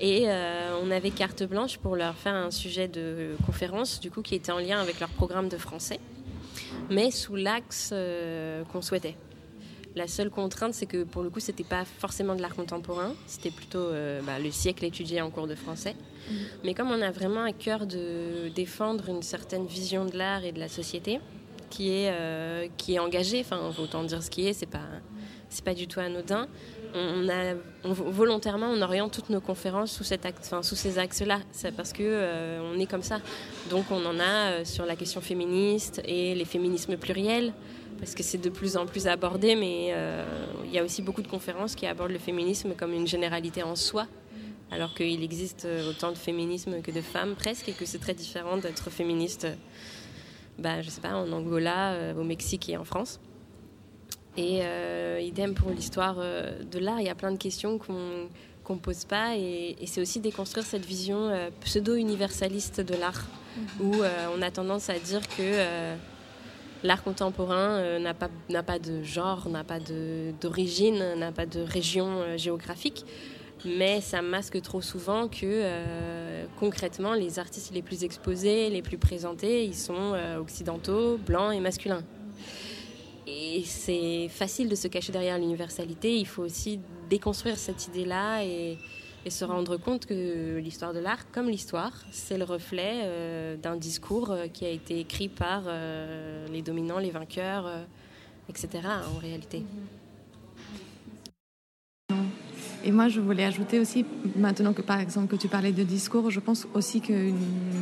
[0.00, 4.22] Et euh, on avait carte blanche pour leur faire un sujet de conférence, du coup,
[4.22, 6.00] qui était en lien avec leur programme de français,
[6.90, 9.16] mais sous l'axe euh, qu'on souhaitait.
[9.94, 13.50] La seule contrainte, c'est que pour le coup, c'était pas forcément de l'art contemporain, c'était
[13.50, 15.94] plutôt euh, bah, le siècle étudié en cours de français.
[16.30, 16.36] Mhm.
[16.64, 20.52] Mais comme on a vraiment à cœur de défendre une certaine vision de l'art et
[20.52, 21.20] de la société,
[21.68, 24.88] qui est, euh, qui est engagée, enfin, autant dire ce qui est, c'est pas,
[25.50, 26.48] c'est pas du tout anodin.
[26.94, 32.60] On a, volontairement, on oriente toutes nos conférences sous, ces axes-là, c'est parce que euh,
[32.62, 33.20] on est comme ça.
[33.70, 37.54] Donc on en a sur la question féministe et les féminismes pluriels
[38.02, 40.24] parce que c'est de plus en plus abordé, mais euh,
[40.64, 43.76] il y a aussi beaucoup de conférences qui abordent le féminisme comme une généralité en
[43.76, 44.08] soi,
[44.72, 48.56] alors qu'il existe autant de féminisme que de femmes presque, et que c'est très différent
[48.56, 49.46] d'être féministe,
[50.58, 53.20] bah, je sais pas, en Angola, euh, au Mexique et en France.
[54.36, 58.78] Et euh, idem pour l'histoire de l'art, il y a plein de questions qu'on ne
[58.78, 61.30] pose pas, et, c'est aussi déconstruire cette vision
[61.60, 63.26] pseudo-universaliste de l'art,
[63.56, 63.60] mmh.
[63.82, 63.94] où
[64.34, 65.96] on a tendance à dire que
[66.82, 68.28] l'art contemporain euh, n'a pas,
[68.62, 69.78] pas de genre, n'a pas
[70.40, 73.04] d'origine, n'a pas de région euh, géographique,
[73.64, 78.98] mais ça masque trop souvent que euh, concrètement les artistes les plus exposés, les plus
[78.98, 82.02] présentés, ils sont occidentaux, blancs et masculins.
[83.26, 88.78] Et c'est facile de se cacher derrière l'universalité, il faut aussi déconstruire cette idée-là et,
[89.28, 94.32] se rendre compte que l'histoire de l'art, comme l'histoire, c'est le reflet euh, d'un discours
[94.32, 97.70] euh, qui a été écrit par euh, les dominants, les vainqueurs,
[98.48, 98.80] etc.
[99.14, 99.62] en réalité.
[102.84, 104.04] Et moi, je voulais ajouter aussi,
[104.36, 107.34] maintenant que par exemple que tu parlais de discours, je pense aussi qu'une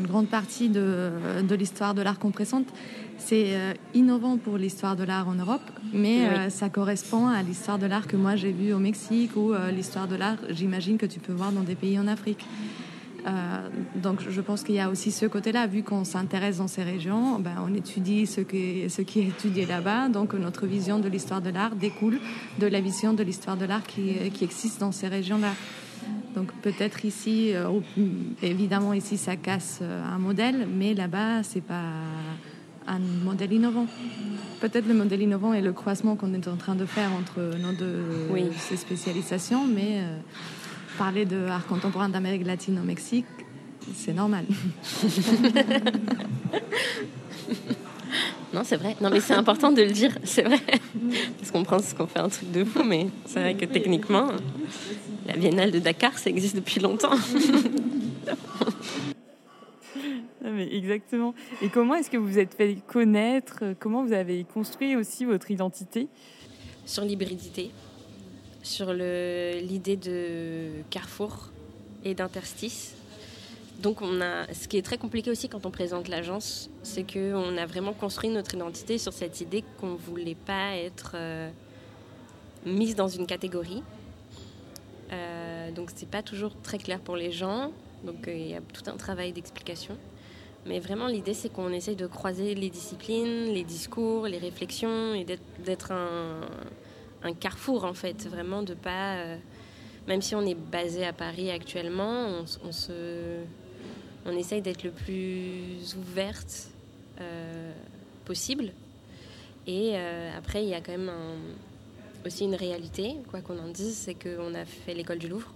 [0.07, 1.11] grande partie de,
[1.43, 2.67] de l'histoire de l'art compressante,
[3.17, 7.79] c'est euh, innovant pour l'histoire de l'art en Europe, mais euh, ça correspond à l'histoire
[7.79, 11.07] de l'art que moi j'ai vue au Mexique ou euh, l'histoire de l'art, j'imagine que
[11.07, 12.45] tu peux voir dans des pays en Afrique.
[13.27, 16.83] Euh, donc je pense qu'il y a aussi ce côté-là, vu qu'on s'intéresse dans ces
[16.83, 21.09] régions, ben, on étudie ce qui, ce qui est étudié là-bas, donc notre vision de
[21.09, 22.19] l'histoire de l'art découle
[22.59, 25.53] de la vision de l'histoire de l'art qui, qui, existe dans ces régions-là.
[26.35, 27.81] Donc peut-être ici, euh,
[28.43, 31.83] évidemment ici ça casse euh, un modèle, mais là-bas c'est pas
[32.87, 33.87] un modèle innovant.
[34.61, 37.73] Peut-être le modèle innovant est le croisement qu'on est en train de faire entre nos
[37.73, 38.45] deux oui.
[38.57, 40.03] ces spécialisations, mais
[41.01, 43.25] parler de art contemporain d'Amérique latine au Mexique,
[43.95, 44.45] c'est normal.
[48.53, 48.97] non, c'est vrai.
[49.01, 50.61] Non, mais c'est important de le dire, c'est vrai.
[51.39, 54.29] Parce qu'on pense qu'on fait un truc de fou, mais c'est vrai que techniquement,
[55.27, 57.15] la Biennale de Dakar, ça existe depuis longtemps.
[60.45, 61.35] mais exactement.
[61.63, 63.65] Et comment est-ce que vous vous êtes fait connaître?
[63.79, 66.09] Comment vous avez construit aussi votre identité?
[66.85, 67.71] Sur l'hybridité
[68.63, 71.51] sur l'idée de carrefour
[72.05, 72.95] et d'interstice.
[73.81, 77.57] Donc, on a, ce qui est très compliqué aussi quand on présente l'agence, c'est qu'on
[77.57, 81.51] a vraiment construit notre identité sur cette idée qu'on ne voulait pas être euh,
[82.67, 83.83] mise dans une catégorie.
[85.13, 87.73] Euh, donc, c'est pas toujours très clair pour les gens.
[88.05, 89.97] Donc, euh, il y a tout un travail d'explication.
[90.67, 95.25] Mais vraiment, l'idée, c'est qu'on essaye de croiser les disciplines, les discours, les réflexions et
[95.25, 96.41] d'être un,
[97.23, 99.37] un carrefour en fait, vraiment de pas, euh,
[100.09, 102.27] même si on est basé à Paris actuellement,
[102.65, 103.41] on, se,
[104.27, 106.71] on essaye d'être le plus ouverte
[107.21, 107.73] euh,
[108.25, 108.73] possible.
[109.67, 111.13] Et euh, après, il y a quand même
[112.25, 115.53] aussi une réalité, quoi qu'on en dise, c'est qu'on a fait l'école du Louvre.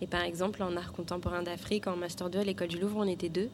[0.00, 3.06] Et par exemple, en art contemporain d'Afrique, en Master 2 à l'école du Louvre, on
[3.06, 3.48] était deux.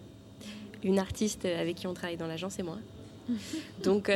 [0.82, 2.78] Une artiste avec qui on travaille dans l'agence et moi.
[3.82, 4.10] Donc,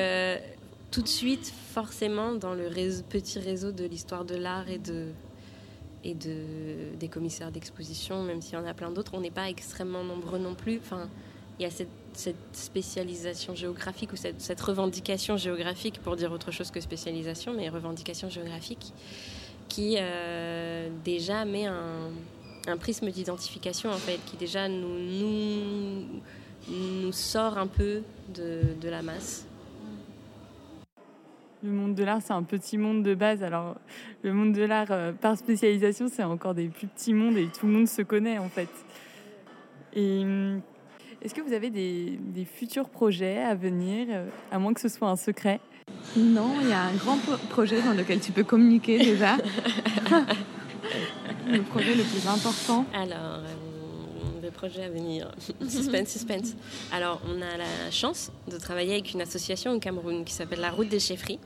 [0.94, 2.70] tout de suite, forcément, dans le
[3.08, 5.08] petit réseau de l'histoire de l'art et, de,
[6.04, 10.38] des commissaires d'exposition, même s'il y en a plein d'autres, on n'est pas extrêmement nombreux
[10.38, 10.78] non plus.
[10.78, 11.08] Enfin,
[11.58, 16.80] il y a cette spécialisation géographique ou cette, revendication géographique, pour dire autre chose que
[16.80, 18.92] spécialisation, mais revendication géographique,
[19.68, 26.04] qui euh, déjà met un, prisme d'identification, en fait, qui déjà nous,
[27.10, 29.44] sort un peu de la masse.
[31.64, 33.42] Le monde de l'art, c'est un petit monde de base.
[33.42, 33.76] Alors,
[34.22, 37.66] le monde de l'art, euh, par spécialisation, c'est encore des plus petits mondes et tout
[37.66, 38.68] le monde se connaît, en fait.
[39.94, 40.60] Et hum,
[41.22, 44.90] est-ce que vous avez des, des, futurs projets à venir, euh, à moins que ce
[44.90, 45.58] soit un secret?
[46.18, 47.16] Non, il y a un grand
[47.48, 49.36] projet dans lequel tu peux communiquer déjà.
[51.50, 53.54] le projet le plus important Alors, euh,
[54.42, 55.32] le projet à venir.
[55.66, 56.56] suspense, suspense.
[56.92, 60.70] Alors, on a la chance de travailler avec une association au Cameroun qui s'appelle la
[60.70, 61.38] Route des Chefferies,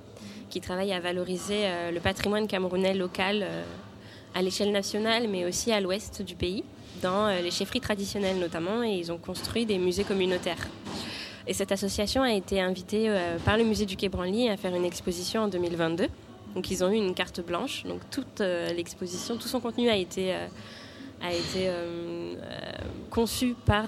[0.49, 3.62] qui travaille à valoriser euh, le patrimoine camerounais local euh,
[4.34, 6.64] à l'échelle nationale, mais aussi à l'ouest du pays
[7.03, 10.68] dans euh, les chefferies traditionnelles notamment, et ils ont construit des musées communautaires.
[11.46, 13.11] Et cette association a été invitée
[13.42, 16.09] par le musée du Quai Branly à faire une exposition en 2022.
[16.55, 20.34] Donc ils ont eu une carte blanche, donc toute l'exposition, tout son contenu a été
[23.09, 23.86] conçu par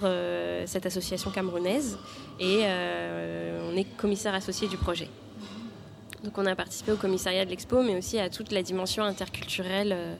[0.65, 1.99] cette association camerounaise
[2.39, 5.09] et on est commissaire associé du projet.
[6.25, 10.19] Donc on a participé au commissariat de l'expo, mais aussi à toute la dimension interculturelle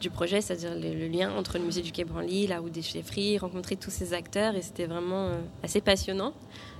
[0.00, 3.38] du projet, c'est-à-dire le, lien entre le musée du Quai Branly, la route des chefferies,
[3.38, 6.32] rencontrer tous ces acteurs et c'était vraiment euh, assez passionnant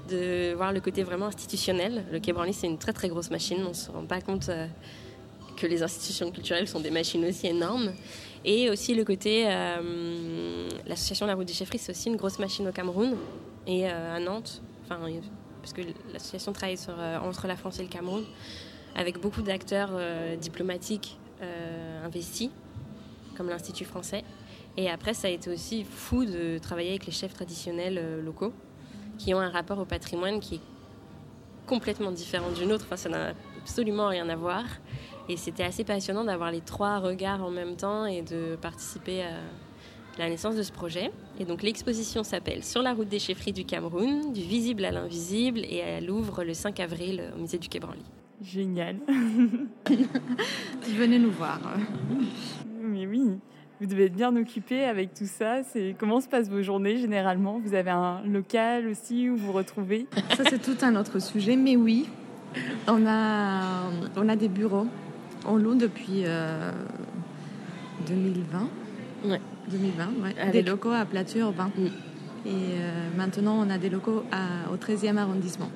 [0.09, 2.05] de voir le côté vraiment institutionnel.
[2.12, 4.49] Le Quai Branly, c'est une très très grosse machine, on ne se rend pas compte
[4.49, 4.66] euh,
[5.57, 7.92] que les institutions culturelles sont des machines aussi énormes.
[8.44, 12.68] Et aussi le côté, euh, l'association La Route des Chefferies, c'est aussi une grosse machine
[12.68, 13.16] au Cameroun
[13.66, 14.62] et à Nantes,
[15.61, 15.82] parce que
[16.12, 18.24] l'association travaille sur, entre la France et le Cameroun,
[18.96, 19.90] avec beaucoup d'acteurs
[20.40, 21.18] diplomatiques
[22.04, 22.50] investis
[23.38, 24.24] comme l'Institut français.
[24.76, 28.52] Et après, ça a été aussi fou de travailler avec les chefs traditionnels euh, locaux
[29.16, 30.61] qui ont un rapport au patrimoine qui est
[31.66, 32.84] complètement différent du nôtre.
[32.86, 34.64] Enfin, ça n'a absolument rien à voir.
[35.28, 39.34] Et c'était assez passionnant d'avoir les trois regards en même temps et de participer à
[40.19, 41.11] la naissance de ce projet.
[41.39, 45.61] Et donc l'exposition s'appelle Sur la route des chefferies du Cameroun, du visible à l'invisible,
[45.61, 48.03] et elle ouvre le 5 avril au musée du Quai Branly.
[48.43, 48.97] Génial.
[50.97, 51.61] Venez nous voir.
[52.81, 53.39] mais oui,
[53.81, 55.62] vous devez être bien occupé avec tout ça.
[55.64, 57.61] C'est comment se passent vos journées généralement?
[57.64, 60.07] Vous avez un local aussi où vous retrouvez?
[60.37, 62.09] Ça c'est tout un autre sujet, mais oui,
[62.87, 64.87] on a on a des bureaux.
[65.47, 66.25] On loue depuis
[68.07, 68.69] 2020.
[69.25, 69.41] Ouais.
[69.71, 70.51] 2020, ouais.
[70.53, 71.71] Des locaux à Plature urbain.
[71.77, 71.87] Mm.
[72.47, 74.23] Et euh, maintenant, on a des locaux
[74.73, 75.71] au 13e arrondissement.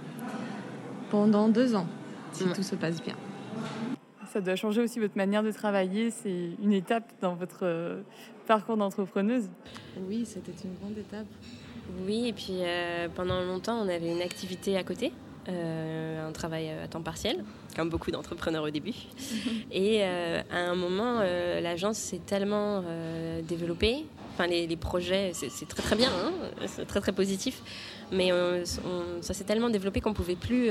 [1.11, 1.86] Pendant deux ans,
[2.32, 3.16] si tout se passe bien
[4.32, 6.11] ça doit changer aussi votre manière de travailler.
[6.11, 8.01] C'est une étape dans votre euh,
[8.47, 9.51] parcours d'entrepreneuse.
[10.09, 11.26] Oui, c'était une grande étape.
[12.07, 15.12] Oui, et puis euh, pendant longtemps, on avait une activité à côté.
[15.49, 18.95] Euh, un travail à temps partiel, comme beaucoup d'entrepreneurs au début.
[19.72, 21.18] et à un moment,
[21.61, 22.84] l'agence s'est tellement
[23.43, 24.05] développée.
[24.34, 26.32] Enfin, les, les projets, c'est très très bien, hein
[26.66, 27.61] c'est très très positif.
[28.12, 28.30] Mais
[29.20, 30.70] ça s'est tellement développé qu'on pouvait plus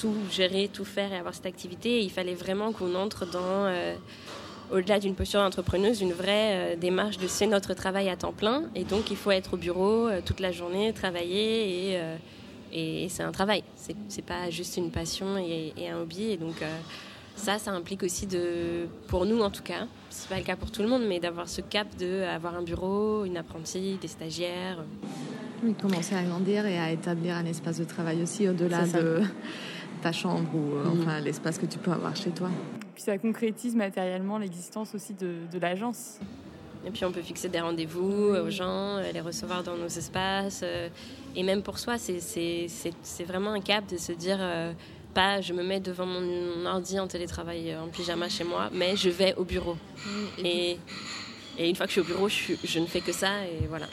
[0.00, 2.00] tout gérer, tout faire et avoir cette activité.
[2.00, 3.94] il fallait vraiment qu'on entre dans, euh,
[4.72, 8.62] au-delà d'une posture d'entrepreneuse, une vraie euh, démarche de c'est notre travail à temps plein.
[8.74, 11.92] Et donc, il faut être au bureau euh, toute la journée, travailler.
[11.92, 12.00] Et,
[12.72, 13.64] et, c'est un travail.
[13.76, 16.30] C'est, c'est pas juste une passion et, et un hobby.
[16.30, 16.62] Et donc,
[17.40, 20.70] ça, ça implique aussi de, pour nous en tout cas, c'est pas le cas pour
[20.70, 24.84] tout le monde, mais d'avoir ce cap de avoir un bureau, une apprentie, des stagiaires.
[25.62, 29.22] Oui, commencer à grandir et à établir un espace de travail aussi au-delà de
[30.02, 31.00] ta chambre ou euh, mm.
[31.00, 32.50] enfin, l'espace que tu peux avoir chez toi.
[32.94, 36.18] Puis ça concrétise matériellement l'existence aussi de, de l'agence.
[36.86, 40.62] Et puis on peut fixer des rendez-vous aux gens, euh, les recevoir dans nos espaces.
[40.62, 40.88] Euh,
[41.36, 44.38] et même pour soi, c'est vraiment un cap de se dire,
[45.14, 49.10] pas je me mets devant mon ordi en télétravail en pyjama chez moi, mais je
[49.10, 49.76] vais au bureau.
[50.44, 50.76] et,
[51.56, 53.66] et, une fois que je suis au bureau, je, je ne fais que ça et
[53.68, 53.86] voilà.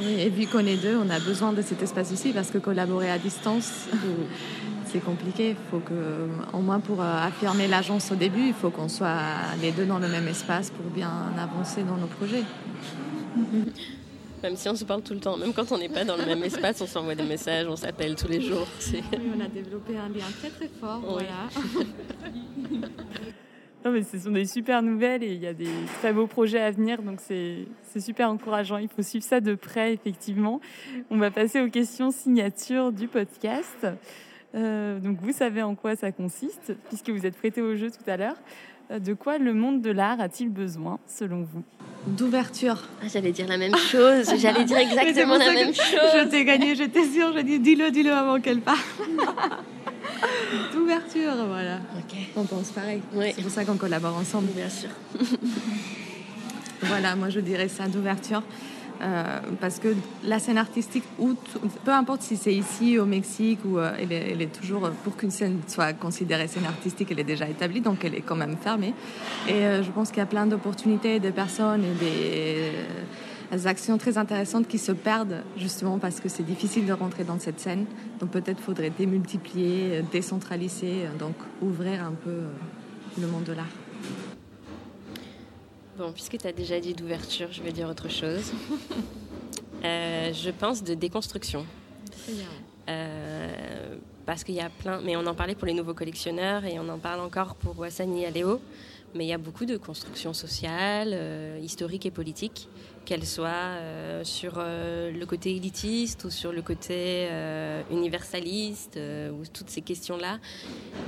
[0.00, 3.10] et vu qu'on est deux, on a besoin de cet espace aussi parce que collaborer
[3.10, 3.86] à distance,
[4.90, 5.50] c'est compliqué.
[5.50, 9.18] Il faut que, au moins pour euh, affirmer l'agence au début, il faut qu'on soit
[9.60, 12.44] les deux dans le même espace pour bien avancer dans nos projets.
[14.42, 16.24] Même si on se parle tout le temps, même quand on n'est pas dans le
[16.24, 18.68] même espace, on s'envoie des messages, on s'appelle tous les jours.
[19.36, 21.00] on a développé un lien très très fort.
[21.00, 21.48] Voilà.
[23.84, 26.60] non, mais ce sont des super nouvelles et il y a des très beaux projets
[26.60, 27.66] à venir, donc c'est
[28.00, 28.78] super encourageant.
[28.78, 30.60] Il faut suivre ça de près, effectivement.
[31.10, 33.88] On va passer aux questions signatures du podcast.
[34.54, 38.10] Euh, donc vous savez en quoi ça consiste, puisque vous êtes prêté au jeu tout
[38.10, 38.36] à l'heure.
[38.90, 41.62] Euh, de quoi le monde de l'art a-t-il besoin, selon vous?
[42.06, 42.82] D'ouverture.
[43.02, 44.32] Ah, j'allais dire la même chose.
[44.38, 46.10] J'allais dire exactement la même chose.
[46.14, 47.32] Je t'ai gagné, j'étais sûre.
[47.34, 48.78] J'ai dit dis-le, dis-le avant qu'elle parle.
[50.72, 51.76] D'ouverture, voilà.
[51.98, 52.16] Ok.
[52.36, 53.02] On pense pareil.
[53.14, 53.32] Oui.
[53.36, 54.48] C'est pour ça qu'on collabore ensemble.
[54.54, 54.90] Bien sûr.
[56.82, 58.42] Voilà, moi je dirais ça d'ouverture.
[59.00, 59.94] Euh, parce que
[60.24, 61.04] la scène artistique,
[61.84, 65.60] peu importe si c'est ici au Mexique ou euh, elle, est, toujours pour qu'une scène
[65.68, 68.94] soit considérée scène artistique, elle est déjà établie, donc elle est quand même fermée.
[69.48, 72.72] Et euh, je pense qu'il y a plein d'opportunités, de personnes et des,
[73.50, 77.38] des actions très intéressantes qui se perdent justement parce que c'est difficile de rentrer dans
[77.38, 77.86] cette scène.
[78.20, 82.48] Donc peut-être faudrait démultiplier, euh, décentraliser, euh, donc ouvrir un peu euh,
[83.20, 83.66] le monde de l'art.
[85.98, 88.52] Bon, puisque tu as déjà dit d'ouverture, je vais dire autre chose.
[89.84, 91.64] Euh, je pense de déconstruction.
[92.88, 93.96] Euh,
[94.26, 96.88] parce qu'il y a plein, mais on en parlait pour les nouveaux collectionneurs et on
[96.88, 98.60] en parle encore pour Wassani Aléo,
[99.14, 102.68] mais il y a beaucoup de construction sociale, euh, historique et politique,
[103.04, 107.28] qu'elle soit euh, sur le côté élitiste ou sur le côté
[107.92, 110.40] universaliste, ou toutes ces questions-là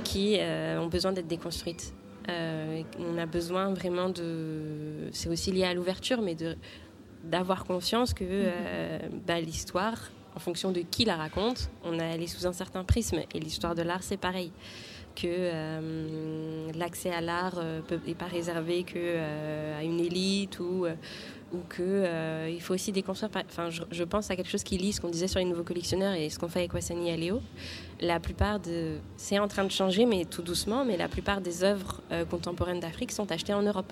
[0.05, 0.37] qui
[0.79, 1.93] ont besoin d'être déconstruites.
[2.29, 5.09] Euh, on a besoin vraiment de.
[5.11, 6.35] C'est aussi lié à l'ouverture, mais
[7.23, 12.27] d'avoir conscience que euh, bah, l'histoire, en fonction de qui la raconte, on a elle
[12.27, 13.19] sous un certain prisme.
[13.33, 14.51] Et l'histoire de l'art, c'est pareil.
[15.15, 17.61] Que euh, l'accès à l'art
[18.07, 19.17] n'est pas réservé que
[19.77, 20.85] à une élite ou
[21.53, 23.31] ou que euh, il faut aussi déconstruire.
[23.49, 26.13] Enfin, je, pense à quelque chose qui lie ce qu'on disait sur les nouveaux collectionneurs
[26.13, 27.41] et ce qu'on fait avec Wassani et Léo.
[27.99, 30.85] La plupart de, c'est en train de changer, mais tout doucement.
[30.85, 33.91] Mais la plupart des œuvres euh, contemporaines d'Afrique sont achetées en Europe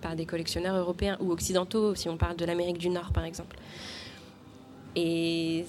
[0.00, 3.56] par des collectionneurs européens ou occidentaux, si on parle de l'Amérique du Nord, par exemple.
[4.96, 5.64] Et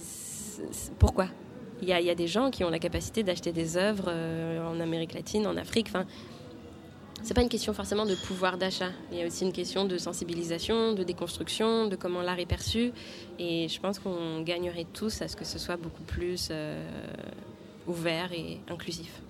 [0.99, 1.27] pourquoi?
[1.81, 4.05] Il y, a, il y a des gens qui ont la capacité d'acheter des œuvres
[4.07, 5.87] euh, en Amérique latine, en Afrique.
[5.89, 6.05] Enfin,
[7.23, 8.91] c'est pas une question forcément de pouvoir d'achat.
[9.11, 12.91] Il y a aussi une question de sensibilisation, de déconstruction, de comment l'art est perçu.
[13.39, 16.83] Et je pense qu'on gagnerait tous à ce que ce soit beaucoup plus euh,
[17.87, 19.21] ouvert et inclusif.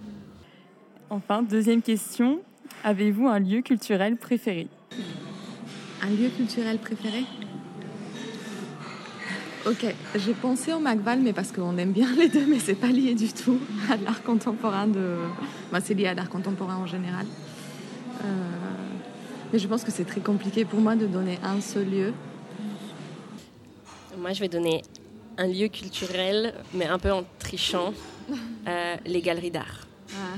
[1.09, 2.41] Enfin, deuxième question.
[2.83, 4.67] Avez-vous un lieu culturel préféré?
[6.01, 7.25] Un lieu culturel préféré?
[9.67, 9.85] Ok,
[10.15, 13.13] j'ai pensé au Macval, mais parce qu'on aime bien les deux, mais c'est pas lié
[13.13, 13.59] du tout
[13.91, 15.17] à l'art contemporain de.
[15.71, 17.27] Bah, c'est lié à l'art contemporain en général.
[18.23, 18.27] Euh,
[19.51, 22.13] Mais je pense que c'est très compliqué pour moi de donner un seul lieu.
[24.17, 24.81] Moi, je vais donner
[25.37, 27.93] un lieu culturel, mais un peu en trichant,
[28.67, 29.87] euh, les galeries d'art.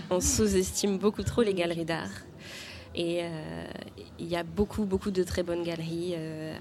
[0.10, 2.12] On sous-estime beaucoup trop les galeries d'art.
[2.96, 3.66] Et euh,
[4.20, 6.56] il y a beaucoup, beaucoup de très bonnes galeries euh,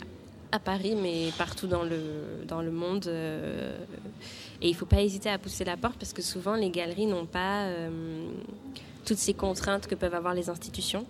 [0.51, 3.07] à Paris, mais partout dans le, dans le monde.
[3.07, 7.07] et il ne faut pas hésiter à pousser la porte parce que souvent, les galeries
[7.07, 7.69] n'ont pas
[9.05, 11.07] toutes ces contraintes que peuvent avoir les institutions.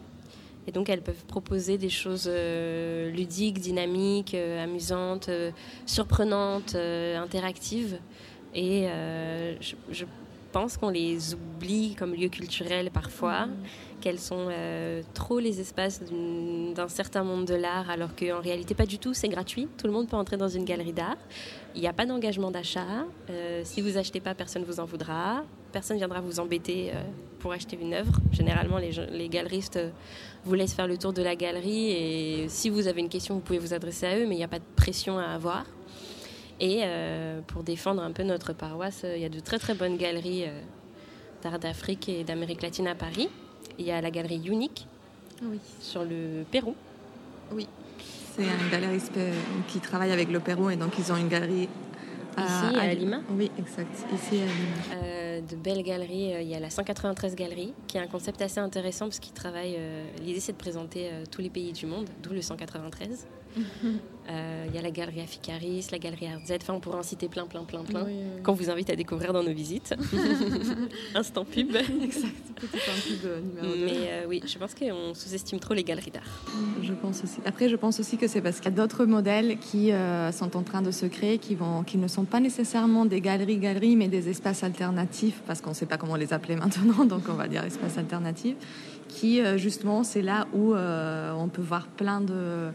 [0.67, 5.51] Et donc, elles peuvent proposer des choses euh, ludiques, dynamiques, euh, amusantes, euh,
[5.87, 7.99] surprenantes, interactives.
[8.55, 8.87] Et
[9.61, 10.05] je,
[10.53, 13.49] pense qu'on les oublie comme lieu culturel parfois,
[14.03, 18.85] qu'elles sont euh, trop les espaces d'un certain monde de l'art, alors qu'en réalité pas
[18.85, 19.69] du tout, c'est gratuit.
[19.79, 21.17] Tout le monde peut entrer dans une galerie d'art.
[21.75, 23.07] Il n'y a pas d'engagement d'achat.
[23.31, 25.45] Euh, si vous achetez pas, personne vous en voudra.
[25.71, 27.01] Personne viendra vous embêter euh,
[27.39, 28.13] pour acheter une œuvre.
[28.33, 29.79] Généralement, les, galeristes
[30.45, 33.41] vous laissent faire le tour de la galerie et si vous avez une question, vous
[33.41, 35.65] pouvez vous adresser à eux, mais il n'y a pas de pression à avoir.
[36.61, 36.83] Et
[37.49, 40.45] pour défendre un peu notre paroisse, il y a de très très bonnes galeries
[41.43, 43.29] d'art d'Afrique et d'Amérique latine à Paris.
[43.79, 44.87] Il y a la galerie Unique
[45.43, 45.59] Oui.
[45.81, 46.75] sur le Pérou.
[48.37, 49.33] C'est un galeriste euh,
[49.69, 51.69] qui travaille avec le Pérou et donc ils ont une galerie
[52.39, 53.95] Ici, à Lima Oui, exact.
[54.15, 55.05] Ici à Lima.
[55.05, 56.33] Euh, de belles galeries.
[56.33, 59.35] Euh, Il y a la 193 Galerie, qui est un concept assez intéressant parce qu'il
[59.35, 59.75] travaille.
[59.77, 63.27] euh, L'idée, c'est de présenter euh, tous les pays du monde, d'où le 193.
[64.31, 66.53] Euh, Il y a la galerie Aficaris, la galerie RZ.
[66.61, 68.07] Enfin, on pourrait en citer plein, plein, plein, plein.
[68.45, 69.95] Qu'on vous invite à découvrir dans nos visites.
[71.15, 71.75] Instant pub.
[72.03, 72.33] Exact.
[72.55, 73.85] Petit de numéro.
[73.85, 76.45] Mais euh, oui, je pense qu'on sous-estime trop les galeries d'art.
[76.83, 77.41] Je pense aussi.
[77.45, 80.57] Après, je pense aussi que c'est parce qu'il y a d'autres modèles qui euh, sont
[80.57, 84.09] en train de se créer, qui, vont, qui ne sont pas nécessairement des galeries-galeries, mais
[84.09, 87.49] des espaces alternatifs, parce qu'on ne sait pas comment les appeler maintenant, donc on va
[87.49, 88.57] dire espaces alternatifs,
[89.09, 92.71] qui justement, c'est là où on peut voir plein de,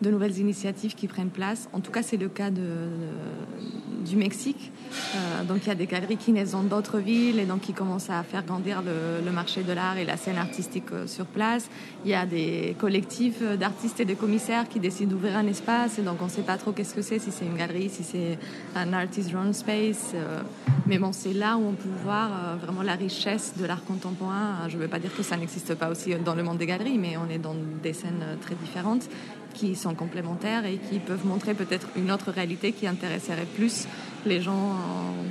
[0.00, 1.68] de nouvelles initiatives qui prennent place.
[1.72, 4.72] En tout cas, c'est le cas du Mexique.
[5.14, 7.72] Euh, donc il y a des galeries qui naissent dans d'autres villes et donc qui
[7.72, 11.68] commencent à faire grandir le, marché de l'art et la scène artistique euh, sur place.
[12.04, 16.02] Il y a des collectifs d'artistes et de commissaires qui décident d'ouvrir un espace et
[16.02, 18.38] donc on ne sait pas trop qu'est-ce que c'est, si c'est une galerie, si c'est
[18.74, 20.12] un artist run space.
[20.14, 20.42] euh,
[20.86, 24.68] mais bon, c'est là où on peut voir vraiment la richesse de l'art contemporain.
[24.68, 26.98] Je ne veux pas dire que ça n'existe pas aussi dans le monde des galeries,
[26.98, 29.08] mais on est dans des scènes très différentes
[29.54, 33.86] qui sont complémentaires et qui peuvent montrer peut-être une autre réalité qui intéresserait plus
[34.26, 34.76] les gens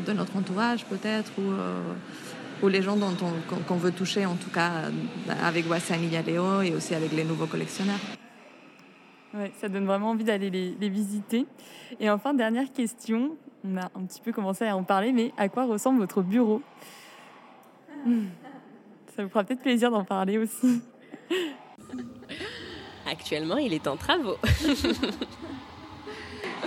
[0.06, 4.50] de notre entourage peut-être ou, ou les gens dont on, qu'on veut toucher en tout
[4.50, 4.72] cas
[5.44, 8.00] avec Wassani Léo et aussi avec les nouveaux collectionneurs.
[9.34, 11.46] Ouais, ça donne vraiment envie d'aller les, les, visiter.
[12.00, 15.50] Et enfin, dernière question, on a un petit peu commencé à en parler, mais à
[15.50, 16.64] quoi ressemble votre bureau?
[19.16, 20.82] Ça vous fera peut-être plaisir d'en parler aussi.
[23.12, 24.38] Actuellement, il est en travaux.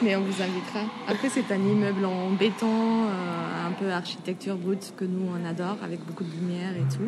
[0.03, 0.81] Mais on vous invitera.
[1.07, 5.77] Après, c'est un immeuble en béton, euh, un peu architecture brute que nous, on adore,
[5.85, 7.05] avec beaucoup de lumière et tout.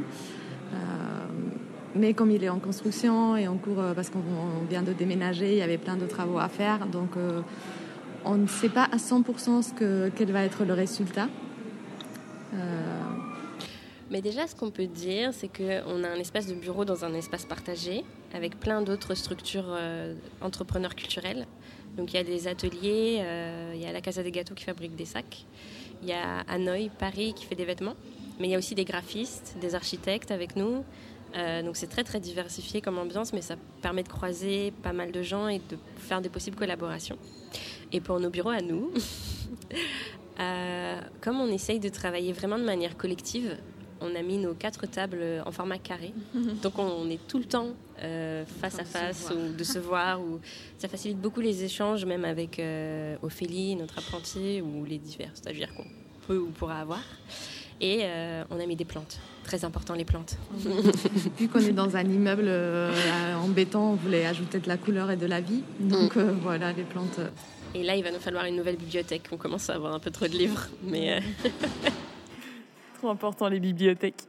[0.73, 0.77] Euh,
[1.97, 4.21] mais comme il est en construction et en cours, euh, parce qu'on
[4.71, 6.87] vient de déménager, il y avait plein de travaux à faire.
[6.87, 7.11] Donc,
[8.25, 11.29] on ne sait pas à 100% ce que, quel va être le résultat.
[14.11, 17.15] Mais déjà, ce qu'on peut dire, c'est qu'on a un espace de bureau dans un
[17.15, 21.47] espace partagé avec plein d'autres structures euh, entrepreneurs culturels.
[21.97, 24.65] Donc il y a des ateliers, euh, il y a la Casa des Gâteaux qui
[24.65, 25.47] fabrique des sacs,
[26.03, 27.95] il y a Hanoï, Paris qui fait des vêtements,
[28.39, 30.85] mais il y a aussi des graphistes, des architectes avec nous.
[31.37, 35.13] Euh, donc c'est très très diversifié comme ambiance, mais ça permet de croiser pas mal
[35.13, 37.17] de gens et de faire des possibles collaborations.
[37.93, 38.91] Et pour nos bureaux à nous,
[41.21, 43.57] comme on essaye de travailler vraiment de manière collective,
[44.05, 46.13] on a mis nos quatre tables en format carré.
[46.63, 47.69] Donc on est tout le temps
[48.03, 50.21] euh, face à face ou de se voir.
[50.21, 50.41] Ou...
[50.79, 55.75] Ça facilite beaucoup les échanges, même avec euh, Ophélie, notre apprenti, ou les divers stagiaires
[55.75, 55.87] qu'on
[56.27, 57.01] peut ou pourra avoir.
[57.81, 59.19] Et euh, on a mis des plantes.
[59.43, 60.37] Très important, les plantes.
[61.39, 65.11] Vu qu'on est dans un immeuble euh, en béton, on voulait ajouter de la couleur
[65.11, 65.63] et de la vie.
[65.81, 66.21] Donc mm.
[66.21, 67.21] euh, voilà, les plantes.
[67.75, 69.25] Et là, il va nous falloir une nouvelle bibliothèque.
[69.33, 70.69] On commence à avoir un peu trop de livres.
[70.85, 71.21] Mais
[73.05, 74.25] trop important, les bibliothèques.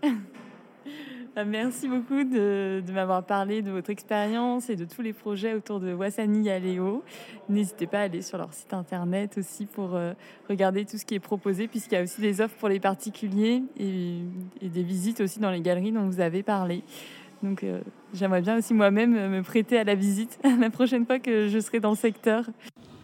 [1.34, 5.80] Bah, merci beaucoup de, m'avoir parlé de votre expérience et de tous les projets autour
[5.80, 7.02] de Wassani Yaléo.
[7.48, 10.12] N'hésitez pas à aller sur leur site internet aussi pour euh,
[10.50, 13.64] regarder tout ce qui est proposé, puisqu'il y a aussi des offres pour les particuliers
[13.80, 14.20] et,
[14.62, 16.84] et, des visites aussi dans les galeries dont vous avez parlé.
[17.44, 17.80] Donc euh,
[18.14, 21.80] j'aimerais bien aussi moi-même me prêter à la visite la prochaine fois que je serai
[21.80, 22.44] dans le secteur.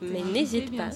[0.02, 0.89] Mais n'hésite pas.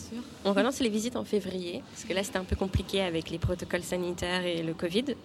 [0.44, 3.38] On relance les visites en février, parce que là c'était un peu compliqué avec les
[3.38, 5.16] protocoles sanitaires et le Covid.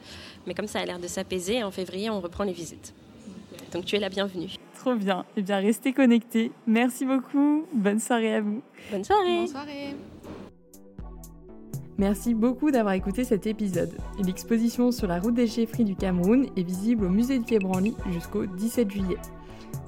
[0.47, 2.93] Mais comme ça a l'air de s'apaiser, en février on reprend les visites.
[3.73, 4.51] Donc tu es la bienvenue.
[4.79, 5.25] Trop bien.
[5.37, 6.53] Eh bien, restez connectés.
[6.67, 7.67] Merci beaucoup.
[7.73, 8.63] Bonne soirée à vous.
[8.91, 9.37] Bonne soirée.
[9.41, 9.95] Bonne soirée.
[11.99, 13.93] Merci beaucoup d'avoir écouté cet épisode.
[14.25, 17.95] L'exposition sur la route des chefferies du Cameroun est visible au musée du Quai Branly
[18.11, 19.19] jusqu'au 17 juillet.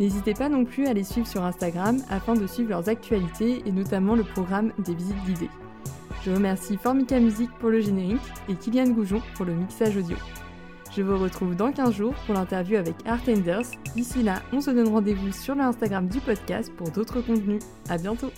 [0.01, 3.73] N'hésitez pas non plus à les suivre sur Instagram afin de suivre leurs actualités et
[3.73, 5.51] notamment le programme des visites guidées.
[6.25, 10.17] Je remercie Formica Music pour le générique et Kylian Goujon pour le mixage audio.
[10.95, 13.67] Je vous retrouve dans 15 jours pour l'interview avec Artenders.
[13.97, 17.63] D'ici là, on se donne rendez-vous sur le Instagram du podcast pour d'autres contenus.
[17.89, 18.31] À bientôt!